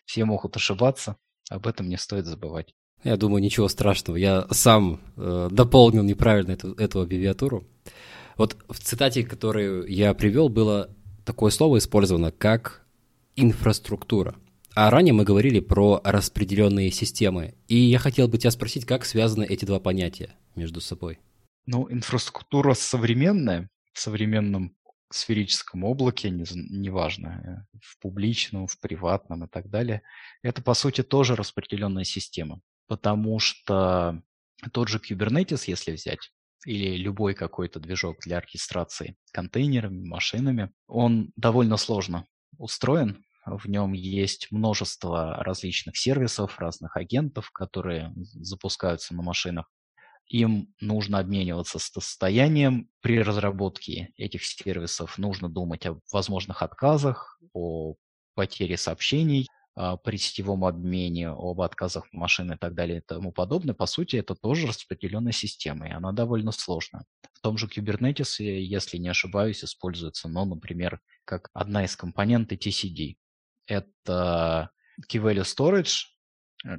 [0.04, 1.16] все могут ошибаться,
[1.50, 2.74] об этом не стоит забывать.
[3.02, 4.16] Я думаю, ничего страшного.
[4.16, 7.64] Я сам э, дополнил неправильно эту, эту аббревиатуру.
[8.36, 10.94] Вот в цитате, которую я привел, было
[11.24, 12.86] такое слово использовано, как
[13.34, 14.36] инфраструктура.
[14.74, 17.54] А ранее мы говорили про распределенные системы.
[17.68, 21.18] И я хотел бы тебя спросить, как связаны эти два понятия между собой?
[21.66, 23.68] Ну, инфраструктура современная,
[23.98, 24.76] современном
[25.10, 30.02] сферическом облаке, неважно, не в публичном, в приватном и так далее,
[30.42, 32.60] это, по сути, тоже распределенная система.
[32.88, 34.22] Потому что
[34.72, 36.30] тот же Kubernetes, если взять,
[36.66, 42.26] или любой какой-то движок для оркестрации контейнерами, машинами, он довольно сложно
[42.58, 43.24] устроен.
[43.44, 49.68] В нем есть множество различных сервисов, разных агентов, которые запускаются на машинах.
[50.32, 55.18] Им нужно обмениваться состоянием при разработке этих сервисов.
[55.18, 57.96] Нужно думать о возможных отказах, о
[58.34, 63.84] потере сообщений, при сетевом обмене, об отказах машин и так далее и тому подобное, по
[63.84, 67.04] сути, это тоже распределенная система, и она довольно сложная.
[67.34, 73.16] В том же Kubernetes, если не ошибаюсь, используется, ну, например, как одна из компонентов TCD.
[73.66, 74.70] Это
[75.10, 76.04] Key Value Storage,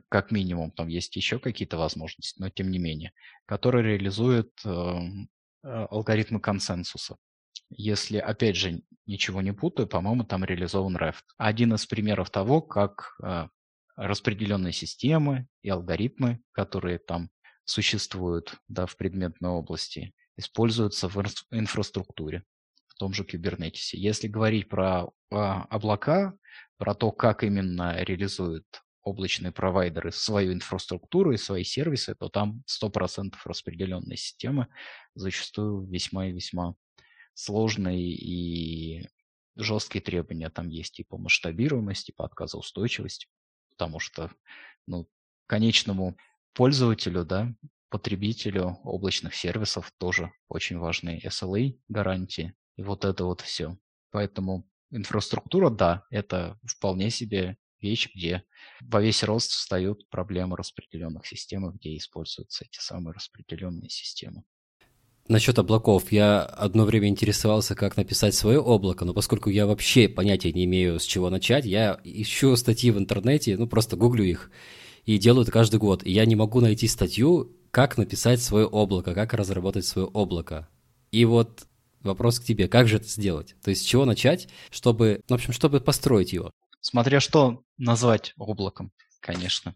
[0.10, 3.12] как минимум, там есть еще какие-то возможности, но тем не менее,
[3.46, 5.30] который реализует эм,
[5.64, 7.18] э, алгоритмы консенсуса.
[7.70, 11.24] Если, опять же, ничего не путаю, по-моему, там реализован REFT.
[11.38, 13.48] Один из примеров того, как э,
[13.96, 17.30] распределенные системы и алгоритмы, которые там
[17.66, 21.18] существуют да, в предметной области, используются в
[21.52, 22.44] инфраструктуре
[22.88, 23.94] в том же Kubernetes.
[23.94, 26.34] Если говорить про а, облака,
[26.78, 28.66] про то, как именно реализуют
[29.04, 34.68] облачные провайдеры свою инфраструктуру и свои сервисы, то там 100% распределенная система,
[35.16, 36.76] зачастую весьма и весьма
[37.34, 39.08] сложные и
[39.56, 43.28] жесткие требования там есть и по масштабируемости, и по отказоустойчивости,
[43.70, 44.32] потому что
[44.88, 45.08] ну,
[45.48, 46.18] конечному
[46.54, 47.54] пользователю, да,
[47.90, 53.78] потребителю облачных сервисов тоже очень важны SLA гарантии, и вот это вот все.
[54.12, 58.44] Поэтому инфраструктура, да, это вполне себе вещь, где
[58.82, 64.44] во весь рост встают проблемы распределенных систем, где используются эти самые распределенные системы.
[65.28, 66.12] Насчет облаков.
[66.12, 71.00] Я одно время интересовался, как написать свое облако, но поскольку я вообще понятия не имею,
[71.00, 74.52] с чего начать, я ищу статьи в интернете, ну просто гуглю их
[75.06, 76.04] и делаю это каждый год.
[76.06, 80.68] И я не могу найти статью, как написать свое облако, как разработать свое облако.
[81.12, 81.68] И вот
[82.04, 83.56] Вопрос к тебе, как же это сделать?
[83.64, 86.52] То есть с чего начать, чтобы, в общем, чтобы построить его?
[86.84, 89.74] Смотря что назвать облаком, конечно.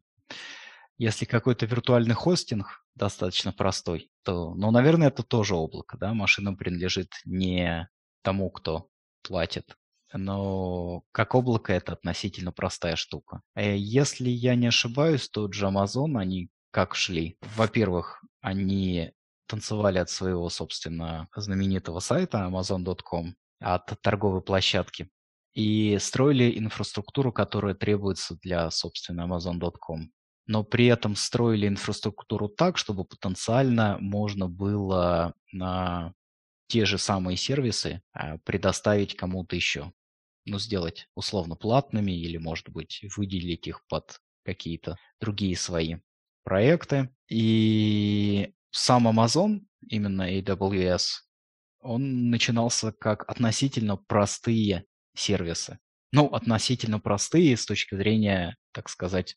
[0.97, 7.13] Если какой-то виртуальный хостинг достаточно простой, то, ну, наверное, это тоже облако, да, машина принадлежит
[7.23, 7.87] не
[8.23, 8.89] тому, кто
[9.21, 9.77] платит,
[10.11, 13.41] но как облако это относительно простая штука.
[13.55, 17.37] Э, если я не ошибаюсь, то Amazon, они как шли?
[17.55, 19.13] Во-первых, они
[19.47, 25.09] танцевали от своего, собственно, знаменитого сайта amazon.com, от торговой площадки,
[25.57, 30.11] и строили инфраструктуру, которая требуется для, собственно, amazon.com.
[30.45, 36.13] Но при этом строили инфраструктуру так, чтобы потенциально можно было на
[36.67, 39.91] те же самые сервисы а, предоставить кому-то еще.
[40.45, 45.95] Ну, сделать условно платными или, может быть, выделить их под какие-то другие свои
[46.43, 47.09] проекты.
[47.29, 51.05] И сам Amazon, именно AWS,
[51.79, 54.85] он начинался как относительно простые
[55.19, 55.79] сервисы.
[56.11, 59.35] Ну, относительно простые с точки зрения, так сказать,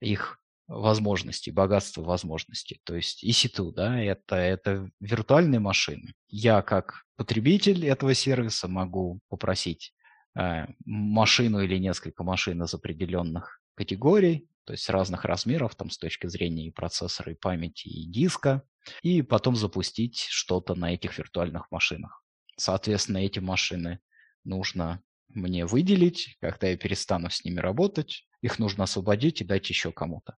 [0.00, 2.80] их возможностей, богатства возможностей.
[2.84, 6.14] То есть EC2, да, это, это виртуальные машины.
[6.28, 9.94] Я как потребитель этого сервиса могу попросить
[10.38, 16.26] э, машину или несколько машин из определенных категорий, то есть разных размеров, там с точки
[16.26, 18.62] зрения и процессора, и памяти, и диска,
[19.02, 22.24] и потом запустить что-то на этих виртуальных машинах.
[22.56, 24.00] Соответственно, эти машины
[24.44, 29.92] нужно мне выделить, когда я перестану с ними работать, их нужно освободить и дать еще
[29.92, 30.36] кому-то.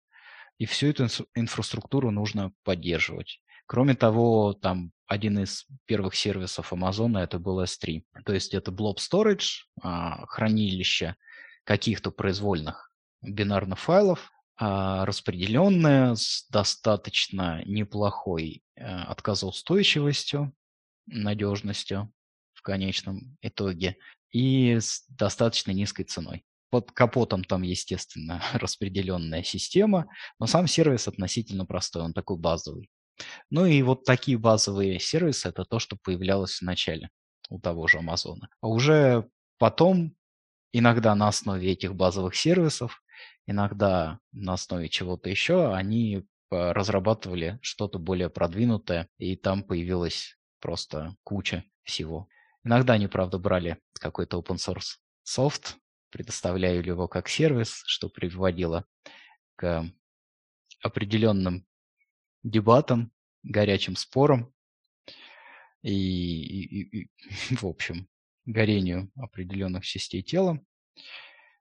[0.58, 3.42] И всю эту инфраструктуру нужно поддерживать.
[3.66, 8.04] Кроме того, там один из первых сервисов Amazon это был S3.
[8.26, 11.16] То есть это blob storage, а, хранилище
[11.64, 12.92] каких-то произвольных
[13.22, 20.54] бинарных файлов, а, распределенное с достаточно неплохой э, отказоустойчивостью,
[21.08, 22.12] надежностью
[22.64, 23.98] конечном итоге
[24.32, 26.44] и с достаточно низкой ценой.
[26.70, 30.08] Под капотом там, естественно, распределенная система,
[30.40, 32.90] но сам сервис относительно простой, он такой базовый.
[33.52, 37.10] Ну и вот такие базовые сервисы– это то, что появлялось в начале
[37.50, 38.50] у того же Амазона.
[38.62, 40.16] А уже потом,
[40.72, 43.04] иногда на основе этих базовых сервисов,
[43.46, 51.64] иногда на основе чего-то еще, они разрабатывали что-то более продвинутое, и там появилась просто куча
[51.84, 52.28] всего.
[52.64, 55.78] Иногда они, правда, брали какой-то open source софт,
[56.10, 58.86] предоставляли его как сервис, что приводило
[59.56, 59.92] к
[60.82, 61.66] определенным
[62.44, 63.12] дебатам,
[63.44, 64.54] горячим спорам
[65.82, 67.10] и, и, и,
[67.56, 68.08] в общем,
[68.46, 70.64] горению определенных частей тела.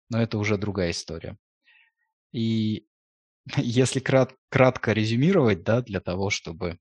[0.09, 1.39] Но это уже другая история.
[2.33, 2.87] И
[3.57, 6.79] если крат, кратко резюмировать, да, для того, чтобы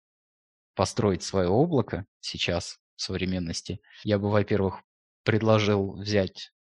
[0.76, 4.82] построить свое облако сейчас современности, я бы, во-первых,
[5.24, 6.52] предложил взять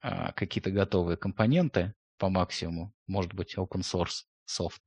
[0.00, 4.82] а, какие-то готовые компоненты по максимуму, может быть, open source софт.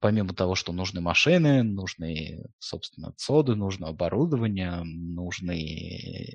[0.00, 6.34] Помимо того, что нужны машины, нужны, собственно, цоды, нужно оборудование, нужны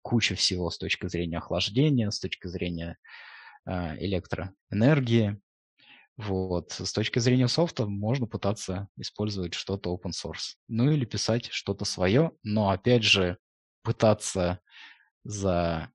[0.00, 2.96] куча всего с точки зрения охлаждения, с точки зрения
[3.66, 5.38] э, электроэнергии.
[6.16, 6.72] Вот.
[6.72, 10.54] С точки зрения софта можно пытаться использовать что-то open source.
[10.68, 13.38] Ну или писать что-то свое, но опять же
[13.82, 14.60] пытаться
[15.24, 15.90] за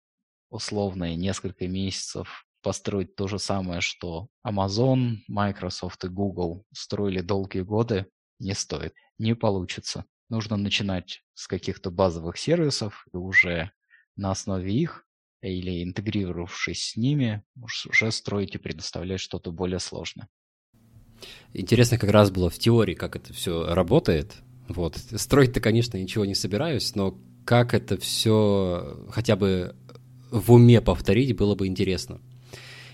[0.50, 8.08] условные несколько месяцев построить то же самое, что Amazon, Microsoft и Google строили долгие годы,
[8.40, 8.94] не стоит.
[9.18, 10.06] Не получится.
[10.30, 13.72] Нужно начинать с каких-то базовых сервисов и уже
[14.16, 15.06] на основе их
[15.42, 20.28] или интегрировавшись с ними, уже строить и предоставлять что-то более сложное.
[21.54, 24.36] Интересно как раз было в теории, как это все работает.
[24.68, 24.98] Вот.
[24.98, 29.76] Строить-то, конечно, ничего не собираюсь, но как это все хотя бы
[30.30, 32.22] в уме повторить было бы интересно.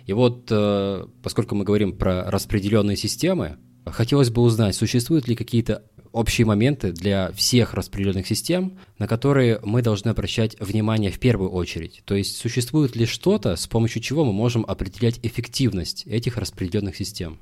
[0.05, 5.83] И вот, э, поскольку мы говорим про распределенные системы, хотелось бы узнать, существуют ли какие-то
[6.11, 12.01] общие моменты для всех распределенных систем, на которые мы должны обращать внимание в первую очередь.
[12.05, 17.39] То есть существует ли что-то, с помощью чего мы можем определять эффективность этих распределенных систем?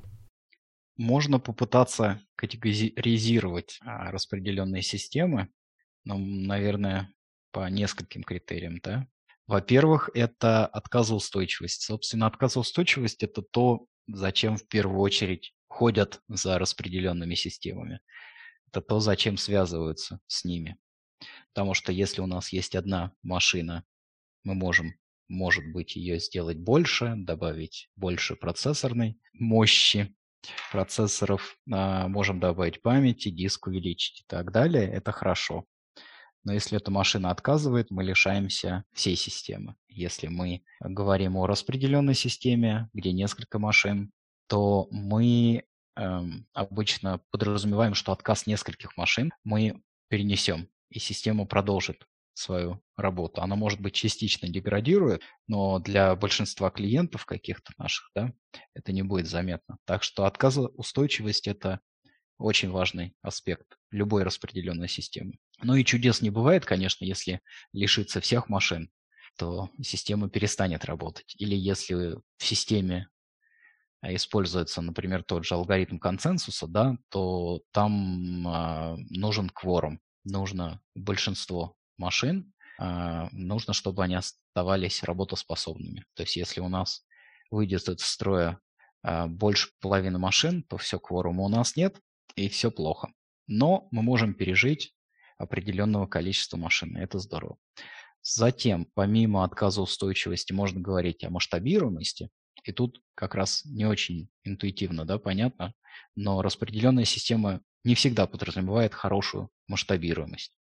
[0.96, 5.48] Можно попытаться категоризировать а, распределенные системы
[6.06, 7.12] ну, наверное,
[7.50, 9.06] по нескольким критериям, да.
[9.46, 11.82] Во-первых, это отказоустойчивость.
[11.82, 18.00] Собственно, отказоустойчивость– это то, зачем в первую очередь ходят за распределенными системами.
[18.76, 20.76] Это то, зачем связываются с ними.
[21.54, 23.84] Потому что если у нас есть одна машина,
[24.44, 24.92] мы можем,
[25.28, 30.14] может быть, ее сделать больше, добавить больше процессорной мощи,
[30.70, 34.86] процессоров, а, можем добавить памяти, диск увеличить и так далее.
[34.90, 35.64] Это хорошо.
[36.44, 39.76] Но если эта машина отказывает, мы лишаемся всей системы.
[39.88, 44.12] Если мы говорим о распределенной системе, где несколько машин,
[44.48, 45.64] то мы
[46.52, 53.40] обычно подразумеваем, что отказ нескольких машин мы перенесем, и система продолжит свою работу.
[53.40, 58.32] Она, может быть, частично деградирует, но для большинства клиентов каких-то наших, да,
[58.74, 59.78] это не будет заметно.
[59.86, 61.80] Так что отказоустойчивость– это
[62.38, 65.38] очень важный аспект любой распределенной системы.
[65.62, 67.40] Ну и чудес не бывает, конечно, если
[67.72, 68.90] лишиться всех машин,
[69.38, 71.34] то система перестанет работать.
[71.38, 73.08] Или если в системе
[74.02, 82.52] используется, например, тот же алгоритм консенсуса, да, то там э, нужен кворум, нужно большинство машин,
[82.78, 86.04] э, нужно, чтобы они оставались работоспособными.
[86.14, 87.04] То есть если у нас
[87.50, 88.60] выйдет из строя
[89.02, 91.98] э, больше половины машин, то все, кворума у нас нет,
[92.34, 93.12] и все плохо.
[93.46, 94.94] Но мы можем пережить
[95.38, 97.56] определенного количества машин, и это здорово.
[98.22, 102.28] Затем, помимо отказоустойчивости, можно говорить о масштабируемости,
[102.68, 105.74] и тут как раз не очень интуитивно, да, понятно,
[106.14, 110.58] но распределенная система не всегда подразумевает хорошую масштабируемость.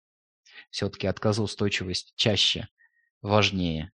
[0.70, 2.68] Все-таки отказоустойчивость чаще
[3.22, 3.92] важнее.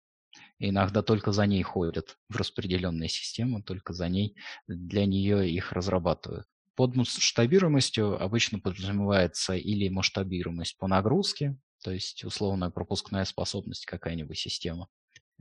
[0.60, 4.36] Иногда только за ней ходят в распределенные системы, только за ней,
[4.68, 6.48] для нее их разрабатывают.
[6.76, 14.88] Под масштабируемостью обычно подразумевается или масштабируемость по нагрузке, то есть условная пропускная способность какая-нибудь система,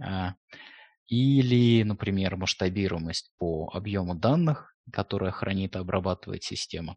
[0.00, 0.34] А,
[1.08, 6.96] или, например, масштабируемость по объему данных, которые хранит и обрабатывает система.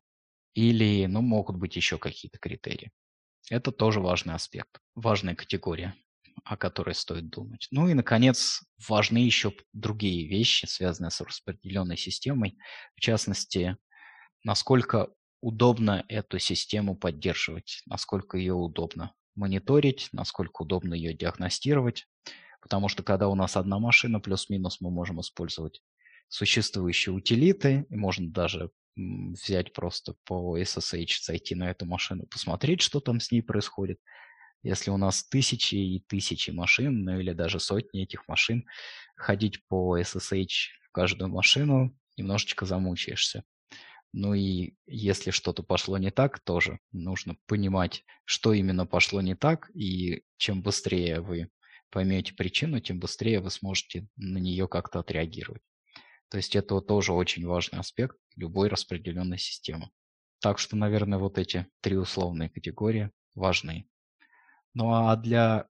[0.56, 2.91] Или, ну, могут быть еще какие-то критерии.
[3.49, 5.95] Это тоже важный аспект, важная категория,
[6.43, 7.68] о которой стоит думать.
[7.72, 12.58] Ну и, наконец, важны еще другие вещи, связанные с распределенной системой.
[12.95, 13.78] В частности,
[14.43, 15.10] насколько
[15.41, 22.08] удобно эту систему поддерживать, насколько ее удобно мониторить, насколько удобно ее диагностировать.
[22.66, 25.84] Потому что когда у нас одна машина, плюс-минус мы можем использовать
[26.30, 32.99] существующие утилиты, и можно даже взять просто по SSH, зайти на эту машину, посмотреть, что
[32.99, 33.99] там с ней происходит.
[34.63, 38.66] Если у нас тысячи и тысячи машин, ну или даже сотни этих машин,
[39.16, 43.43] ходить по SSH в каждую машину, немножечко замучаешься.
[44.11, 49.70] Ну и если что-то пошло не так, тоже нужно понимать, что именно пошло не так,
[49.76, 51.51] и чем быстрее вы
[51.95, 55.61] поймете причину, тем быстрее вы сможете на нее как-то отреагировать.
[56.29, 59.89] То есть это тоже очень важный аспект любой распределенной системы.
[60.41, 63.87] Так что, наверное, вот эти три условные категории важны.
[64.73, 65.69] Ну а для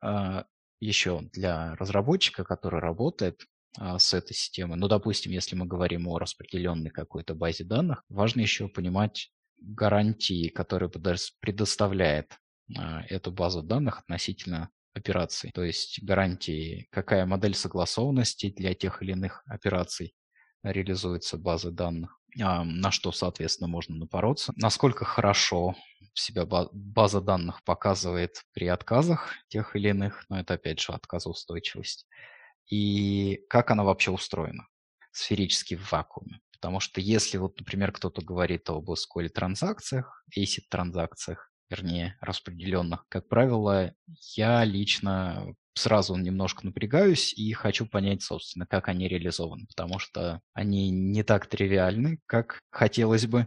[0.00, 0.46] а,
[0.80, 3.44] еще для разработчика, который работает
[3.76, 8.40] а, с этой системой, ну, допустим, если мы говорим о распределенной какой-то базе данных, важно
[8.40, 10.90] еще понимать гарантии, которые
[11.40, 12.38] предоставляет
[12.74, 15.50] а, эту базу данных относительно операций.
[15.52, 20.14] То есть гарантии, какая модель согласованности для тех или иных операций
[20.62, 25.74] реализуется базы данных, а, на что, соответственно, можно напороться, насколько хорошо
[26.14, 32.06] себя база данных показывает при отказах тех или иных, но это опять же отказоустойчивость,
[32.66, 34.66] и как она вообще устроена
[35.12, 36.40] сферически в вакууме.
[36.52, 43.28] Потому что если вот, например, кто-то говорит об SQL транзакциях, ACID транзакциях, вернее, распределенных, как
[43.28, 43.94] правило,
[44.36, 50.90] я лично сразу немножко напрягаюсь и хочу понять, собственно, как они реализованы, потому что они
[50.90, 53.46] не так тривиальны, как хотелось бы.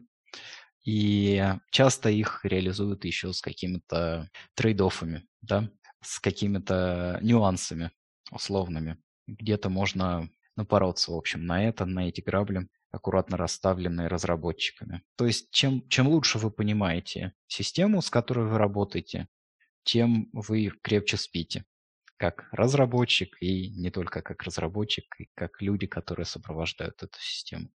[0.84, 5.70] И часто их реализуют еще с какими-то trade-off ами, да,
[6.02, 7.92] с какими-то нюансами
[8.32, 8.98] условными.
[9.28, 15.02] Где-то можно напороться, в общем, на это, на эти грабли аккуратно расставленные разработчиками.
[15.16, 19.28] То есть чем, чем лучше вы понимаете систему, с которой вы работаете,
[19.84, 21.66] тем вы крепче спите
[22.22, 27.70] как разработчик и не только как разработчик, и как люди, которые сопровождают эту систему.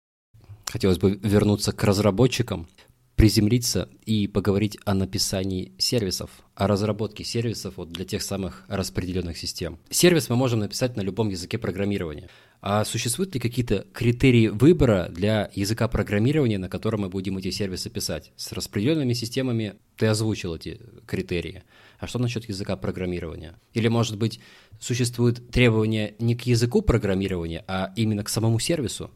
[0.68, 2.68] Хотелось бы вернуться к разработчикам,
[3.16, 9.80] приземлиться и поговорить о написании сервисов, о разработке сервисов вот для тех самых распределенных систем.
[9.90, 12.30] Сервис мы можем написать на любом языке программирования.
[12.68, 17.92] А существуют ли какие-то критерии выбора для языка программирования, на котором мы будем эти сервисы
[17.92, 18.34] писать?
[18.38, 21.64] С распределенными системами ты озвучил эти критерии.
[22.00, 23.60] А что насчет языка программирования?
[23.74, 24.40] Или, может быть,
[24.80, 29.12] существуют требования не к языку программирования, а именно к самому сервису?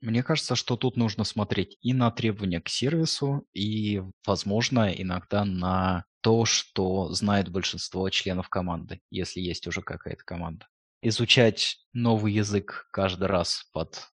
[0.00, 6.04] Мне кажется, что тут нужно смотреть и на требования к сервису, и, возможно, иногда на
[6.20, 10.68] то, что знает большинство членов команды, если есть уже какая-то команда
[11.02, 14.10] изучать новый язык каждый раз под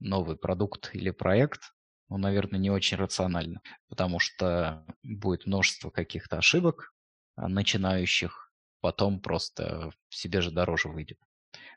[0.00, 1.74] новый продукт или проект,
[2.08, 6.92] ну, наверное, не очень рационально, потому что будет множество каких-то ошибок
[7.36, 11.18] а, начинающих, потом просто себе же дороже выйдет.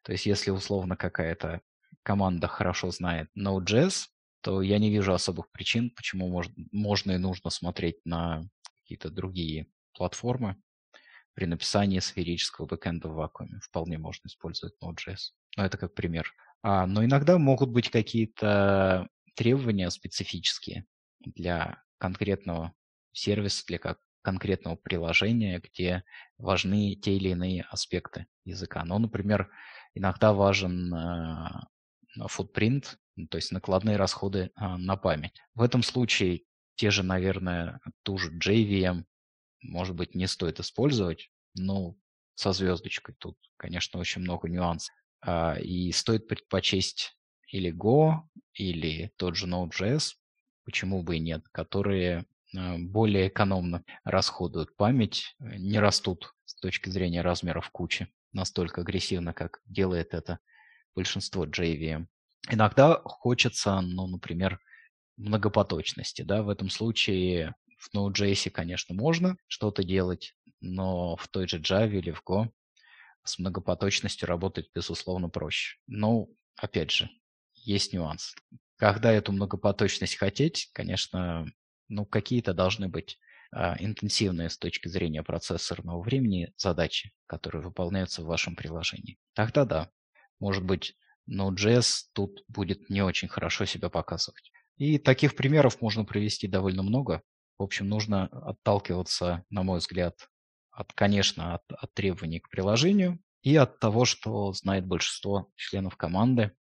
[0.04, 1.62] То есть если условно какая-то
[2.04, 4.08] команда хорошо знает Node.js,
[4.42, 8.44] то я не вижу особых причин, почему мож- можно и нужно смотреть на
[8.82, 10.58] какие-то другие платформы,
[11.36, 13.60] при написании сферического бэкэнда в вакууме.
[13.62, 15.34] Вполне можно использовать Node.js.
[15.58, 16.34] Но это как пример.
[16.64, 20.86] А, но иногда могут быть какие-то требования специфические
[21.20, 22.74] для конкретного
[23.12, 26.04] сервиса, для как конкретного приложения, где
[26.38, 28.84] важны те или иные аспекты языка.
[28.84, 29.52] Ну, например,
[29.94, 31.50] иногда важен э,
[32.22, 32.96] footprint,
[33.30, 35.40] то есть накладные расходы э, на память.
[35.54, 36.42] В этом случае
[36.76, 39.04] те же, наверное, ту же JVM
[39.62, 41.96] может быть, не стоит использовать, но
[42.36, 44.94] со звездочкой тут, конечно, очень много нюансов.
[45.22, 47.18] А, и стоит предпочесть
[47.52, 48.22] или Go,
[48.54, 50.14] или тот же Node.js,
[50.64, 52.26] почему бы и нет, которые
[52.56, 59.62] а, более экономно расходуют память, не растут с точки зрения размеров кучи настолько агрессивно, как
[59.66, 60.40] делает это
[60.94, 62.06] большинство JVM.
[62.50, 64.60] Иногда хочется, ну, например,
[65.18, 66.22] многопоточности.
[66.22, 66.44] Да?
[66.44, 67.56] В этом случае
[67.86, 72.50] в Node.js, конечно, можно что-то делать, но в той же Java или в Go
[73.24, 75.78] с многопоточностью работать, безусловно, проще.
[75.88, 77.10] Но, опять же,
[77.54, 78.36] есть нюанс.
[78.78, 81.46] Когда эту многопоточность хотеть, конечно,
[81.88, 83.18] ну, какие-то должны быть
[83.52, 89.18] а, интенсивные с точки зрения процессорного времени задачи, которые выполняются в вашем приложении.
[89.34, 89.92] Тогда да,
[90.40, 90.96] может быть,
[91.30, 94.52] Node.js тут будет не очень хорошо себя показывать.
[94.78, 97.22] И таких примеров можно привести довольно много.
[97.58, 100.30] В общем, нужно отталкиваться, на мой взгляд,
[100.72, 106.52] от, конечно, от, от требований к приложению и от того, что знает большинство членов команды,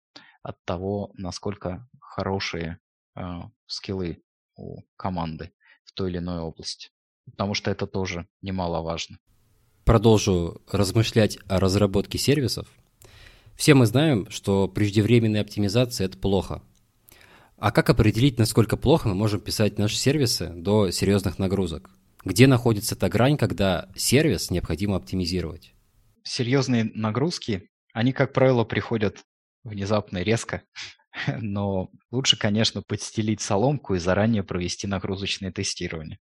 [0.42, 2.78] от того, насколько хорошие
[3.16, 3.22] э,
[3.66, 4.22] скиллы
[4.56, 5.52] у команды
[5.84, 6.90] в той или иной области.
[7.24, 9.18] Потому что это тоже немаловажно.
[9.84, 12.68] Продолжу размышлять о разработке сервисов.
[13.56, 16.62] Все мы знаем, что преждевременная оптимизация– это плохо.
[17.64, 21.88] А как определить, насколько плохо мы можем писать наши сервисы до серьезных нагрузок?
[22.22, 25.72] Где находится та грань, когда сервис необходимо оптимизировать?
[26.24, 29.24] Серьезные нагрузки, они, как правило, приходят
[29.62, 30.62] внезапно и резко.
[31.40, 36.18] Но лучше, конечно, подстелить соломку и заранее провести нагрузочное тестирование.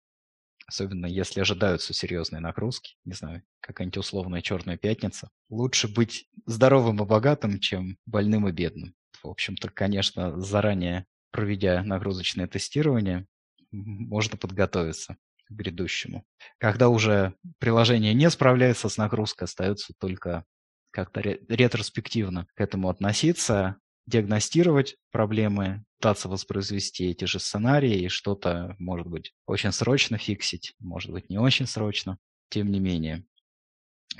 [0.66, 5.28] Особенно если ожидаются серьезные нагрузки, не знаю, какая-нибудь условная черная пятница.
[5.50, 8.94] Лучше быть здоровым и богатым, чем больным и бедным.
[9.22, 11.04] В общем-то, конечно, заранее
[11.36, 13.26] проведя нагрузочное тестирование,
[13.70, 16.24] можно подготовиться к грядущему.
[16.56, 20.46] Когда уже приложение не справляется с нагрузкой, остается только
[20.92, 23.76] как-то ретроспективно к этому относиться,
[24.06, 31.10] диагностировать проблемы, пытаться воспроизвести эти же сценарии и что-то, может быть, очень срочно фиксить, может
[31.12, 32.16] быть, не очень срочно.
[32.48, 33.26] Тем не менее,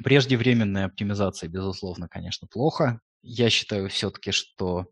[0.05, 3.01] преждевременная оптимизация, безусловно, конечно, плохо.
[3.23, 4.91] Я считаю все-таки, что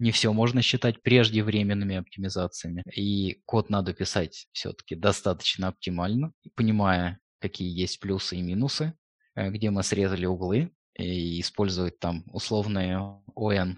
[0.00, 2.82] не все можно считать преждевременными оптимизациями.
[2.94, 8.94] И код надо писать все-таки достаточно оптимально, понимая, какие есть плюсы и минусы,
[9.36, 13.76] э, где мы срезали углы, и использовать там условные ON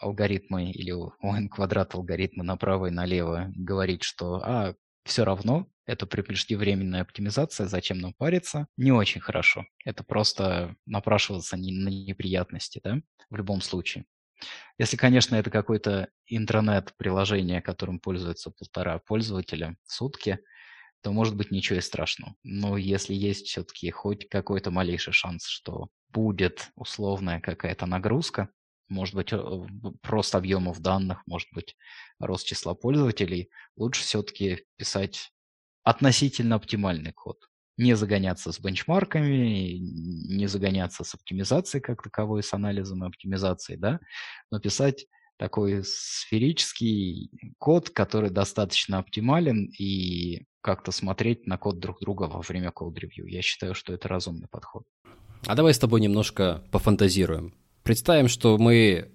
[0.00, 4.74] алгоритмы или ON квадрат алгоритмы направо и налево, говорить, что а,
[5.04, 9.64] все равно это преждевременная оптимизация, зачем нам париться, не очень хорошо.
[9.84, 13.00] Это просто напрашиваться на неприятности, да,
[13.30, 14.04] в любом случае.
[14.78, 20.38] Если, конечно, это какой-то интернет-приложение, которым пользуется полтора пользователя в сутки,
[21.02, 22.34] то может быть ничего и страшного.
[22.42, 28.50] Но если есть все-таки хоть какой-то малейший шанс, что будет условная какая-то нагрузка,
[28.88, 29.32] может быть,
[30.02, 31.76] просто объемов данных, может быть,
[32.20, 35.32] рост числа пользователей, лучше все-таки писать
[35.82, 37.48] относительно оптимальный код.
[37.82, 43.98] Не загоняться с бенчмарками, не загоняться с оптимизацией как таковой, с анализом и оптимизацией, да,
[44.50, 45.06] но писать
[45.36, 52.70] такой сферический код, который достаточно оптимален, и как-то смотреть на код друг друга во время
[52.70, 53.26] код-ревью.
[53.26, 54.84] Я считаю, что это разумный подход.
[55.46, 57.54] А давай с тобой немножко пофантазируем.
[57.82, 59.10] Представим, что мы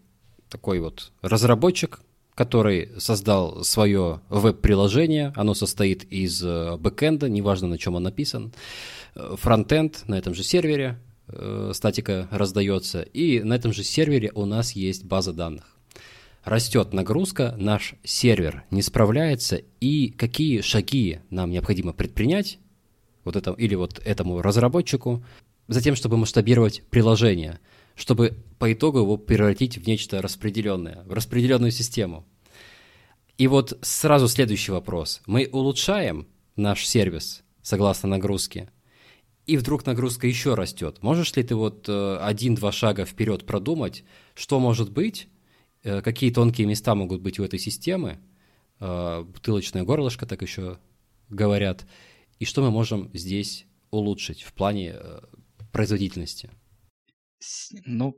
[0.49, 2.01] такой вот разработчик,
[2.37, 5.33] который создал свое веб-приложение.
[5.35, 8.53] Оно состоит из э, бэкэнда, неважно на чем он написан,
[9.15, 14.45] э, фронтенд на этом же сервере, э, статика раздается, и на этом же сервере у
[14.45, 15.75] нас есть база данных.
[16.43, 22.59] Растет нагрузка, наш сервер не справляется, и какие шаги нам необходимо предпринять
[23.23, 25.25] вот это, или вот этому разработчику,
[25.67, 27.59] затем, чтобы масштабировать приложение,
[27.97, 32.25] чтобы по итогу его превратить в нечто распределенное, в распределенную систему.
[33.37, 35.21] И вот сразу следующий вопрос.
[35.25, 38.69] Мы улучшаем наш сервис согласно нагрузке,
[39.45, 40.99] и вдруг нагрузка еще растет.
[41.01, 45.27] Можешь ли ты вот э, один-два шага вперед продумать, что может быть,
[45.87, 48.19] Э, какие тонкие места могут быть у этой системы,
[48.81, 50.79] э, бутылочное горлышко, так еще
[51.29, 51.85] говорят,
[52.39, 54.95] и что мы можем здесь улучшить в плане
[55.71, 56.49] производительности?
[57.85, 58.17] Ну,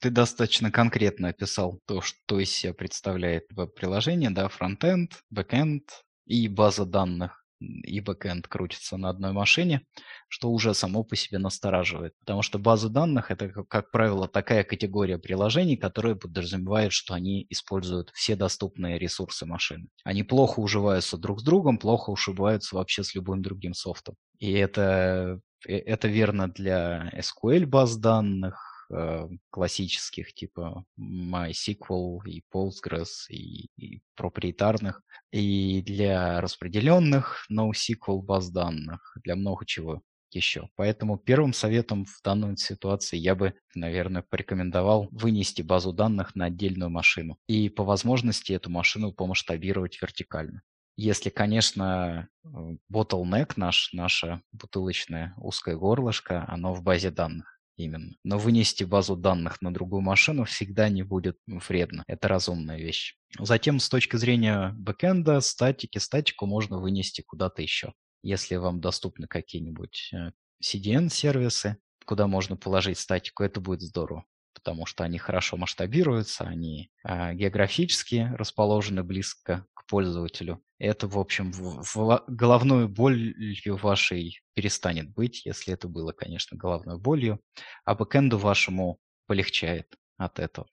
[0.00, 6.84] ты достаточно конкретно описал то, что из себя представляет веб-приложение, да, фронтенд, бэкенд и база
[6.84, 7.43] данных
[7.82, 9.86] и бэкэнд крутится на одной машине,
[10.28, 12.14] что уже само по себе настораживает.
[12.20, 18.10] Потому что базы данных– это, как правило, такая категория приложений, которая подразумевает, что они используют
[18.14, 19.86] все доступные ресурсы машины.
[20.04, 24.16] Они плохо уживаются друг с другом, плохо уживаются вообще с любым другим софтом.
[24.38, 33.28] И это, э, это верно для SQL баз данных, Э, классических, типа MySQL и Postgres
[33.30, 35.02] и, и проприетарных,
[35.32, 40.68] и для распределенных NoSQL баз данных, для много чего еще.
[40.76, 46.90] Поэтому первым советом в данной ситуации я бы, наверное, порекомендовал вынести базу данных на отдельную
[46.90, 50.62] машину и по возможности эту машину помасштабировать вертикально.
[50.96, 52.48] Если, конечно, э,
[52.92, 57.53] bottleneck наш, наше бутылочное узкое горлышко, оно в базе данных.
[57.76, 58.14] Именно.
[58.22, 62.04] Но вынести базу данных на другую машину всегда не будет вредно.
[62.06, 63.16] Это разумная вещь.
[63.38, 67.92] Затем, с точки зрения бэкэнда, статики, статику можно вынести куда-то еще.
[68.22, 70.30] Если вам доступны какие-нибудь э,
[70.62, 71.76] CDN-сервисы,
[72.06, 74.24] куда можно положить статику, это будет здорово,
[74.54, 80.62] потому что они хорошо масштабируются, они э, географически расположены близко к пользователю.
[80.78, 87.40] Это, в общем, в, головной болью вашей перестанет быть, если это было, конечно, головной болью,
[87.84, 90.66] а бэкэнду вашему полегчает от этого.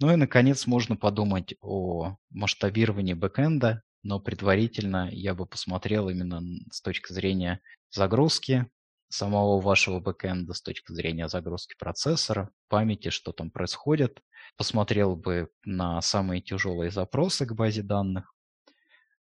[0.00, 6.82] Ну и, наконец, можно подумать о масштабировании бэкэнда, но предварительно я бы посмотрел именно с
[6.82, 7.60] точки зрения
[7.90, 8.66] загрузки
[9.08, 14.20] самого вашего бэкэнда, с точки зрения загрузки процессора, памяти, что там происходит.
[14.56, 18.33] Посмотрел бы на самые тяжелые запросы к базе данных,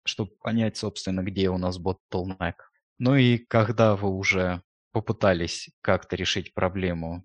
[0.04, 2.54] чтобы понять, собственно, где у нас bottleneck.
[2.98, 4.62] Ну и когда вы уже
[4.92, 7.24] попытались как-то решить проблему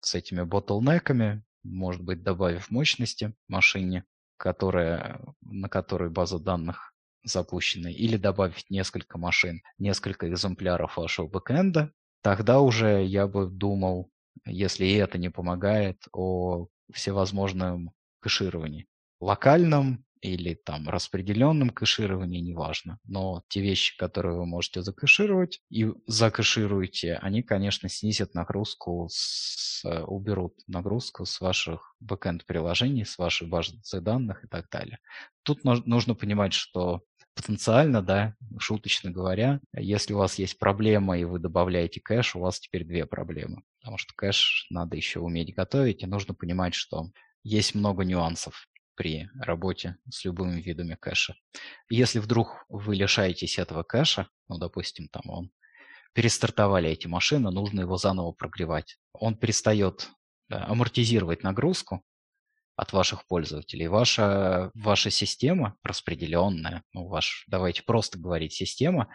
[0.00, 4.04] с этими bottleneck'ами, может быть, добавив мощности машине,
[4.36, 6.92] которая, на которой база данных
[7.22, 14.10] запущена, или добавить несколько машин, несколько экземпляров вашего бэкэнда, тогда уже я бы думал,
[14.44, 18.88] если и это не помогает, о всевозможном кэшировании.
[19.20, 22.98] Локальном или там распределенном кэшировании, неважно.
[23.04, 30.54] Но те вещи, которые вы можете закэшировать и закэшируете, они, конечно, снизят нагрузку, с, уберут
[30.68, 35.00] нагрузку с ваших бэкэнд-приложений, с вашей базы данных и так далее.
[35.42, 37.02] Тут нужно понимать, что
[37.34, 42.60] потенциально, да, шуточно говоря, если у вас есть проблема и вы добавляете кэш, у вас
[42.60, 43.62] теперь две проблемы.
[43.80, 47.10] Потому что кэш надо еще уметь готовить, и нужно понимать, что
[47.42, 51.34] есть много нюансов при работе с любыми видами кэша.
[51.88, 55.50] Если вдруг вы лишаетесь этого кэша, ну, допустим, там он
[56.14, 58.98] перестартовали эти машины, нужно его заново прогревать.
[59.12, 60.10] Он перестает
[60.48, 62.02] да, амортизировать нагрузку
[62.76, 63.88] от ваших пользователей.
[63.88, 69.08] Ваша, ваша система распределенная, ну, ваш, давайте просто говорить, система,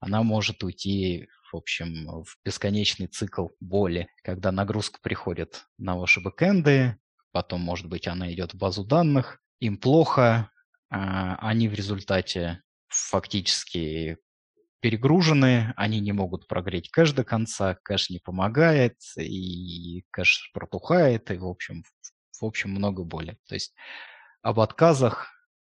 [0.00, 6.98] она может уйти, в общем, в бесконечный цикл боли, когда нагрузка приходит на ваши бэкэнды,
[7.34, 10.50] потом, может быть, она идет в базу данных, им плохо,
[10.88, 14.18] а, они в результате фактически
[14.80, 21.36] перегружены, они не могут прогреть кэш до конца, кэш не помогает, и кэш протухает, и,
[21.36, 21.82] в общем,
[22.40, 23.36] в общем, много боли.
[23.48, 23.74] То есть
[24.42, 25.28] об отказах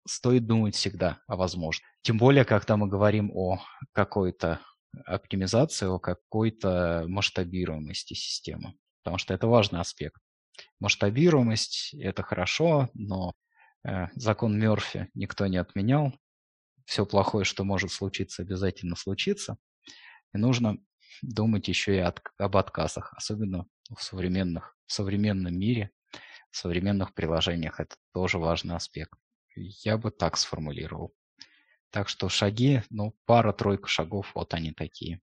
[0.07, 1.85] стоит думать всегда, о возможном.
[2.03, 3.59] Тем более, когда мы говорим о
[3.91, 4.61] какой-то
[5.05, 10.21] оптимизации, о какой-то масштабируемости системы, потому что это важный аспект.
[10.79, 13.33] Масштабируемость– это хорошо, но
[13.87, 16.13] э, закон Мерфи никто не отменял.
[16.85, 19.57] Все плохое, что может случиться, обязательно случится.
[20.33, 20.77] И нужно
[21.21, 23.65] думать еще и от, об отказах, особенно
[23.95, 25.91] в, современных, в современном мире,
[26.51, 27.79] в современных приложениях.
[27.79, 29.13] Это тоже важный аспект.
[29.55, 31.13] Я бы так сформулировал.
[31.91, 35.21] Так что шаги, ну, пара-тройка шагов, вот они такие.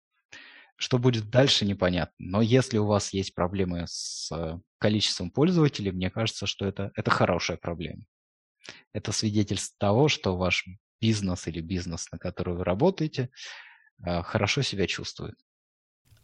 [0.76, 2.16] Что будет дальше, непонятно.
[2.18, 7.12] Но если у вас есть проблемы с э, количеством пользователей, мне кажется, что это, это
[7.12, 8.04] хорошая проблема.
[8.92, 10.66] Это свидетельство того, что ваш
[11.00, 13.30] бизнес или бизнес, на который вы работаете,
[14.06, 15.36] э, хорошо себя чувствует.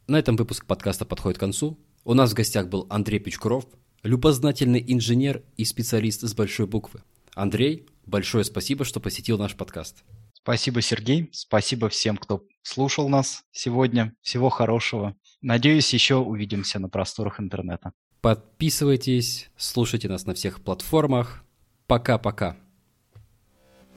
[0.08, 1.80] На этом выпуск подкаста подходит к концу.
[2.04, 3.66] У нас в гостях был Андрей Печкуров,
[4.04, 7.04] любознательный инженер и специалист с большой буквы.
[7.36, 10.04] Андрей, большое спасибо, что посетил наш подкаст.
[10.50, 11.30] Спасибо, Сергей.
[11.32, 14.16] Спасибо всем, кто слушал нас сегодня.
[14.24, 15.16] Всего хорошего.
[15.42, 17.94] Надеюсь, еще увидимся на просторах интернета.
[18.20, 21.44] Подписывайтесь, слушайте нас на всех платформах.
[21.86, 22.58] Пока-пока.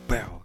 [0.06, 0.41] Бэу.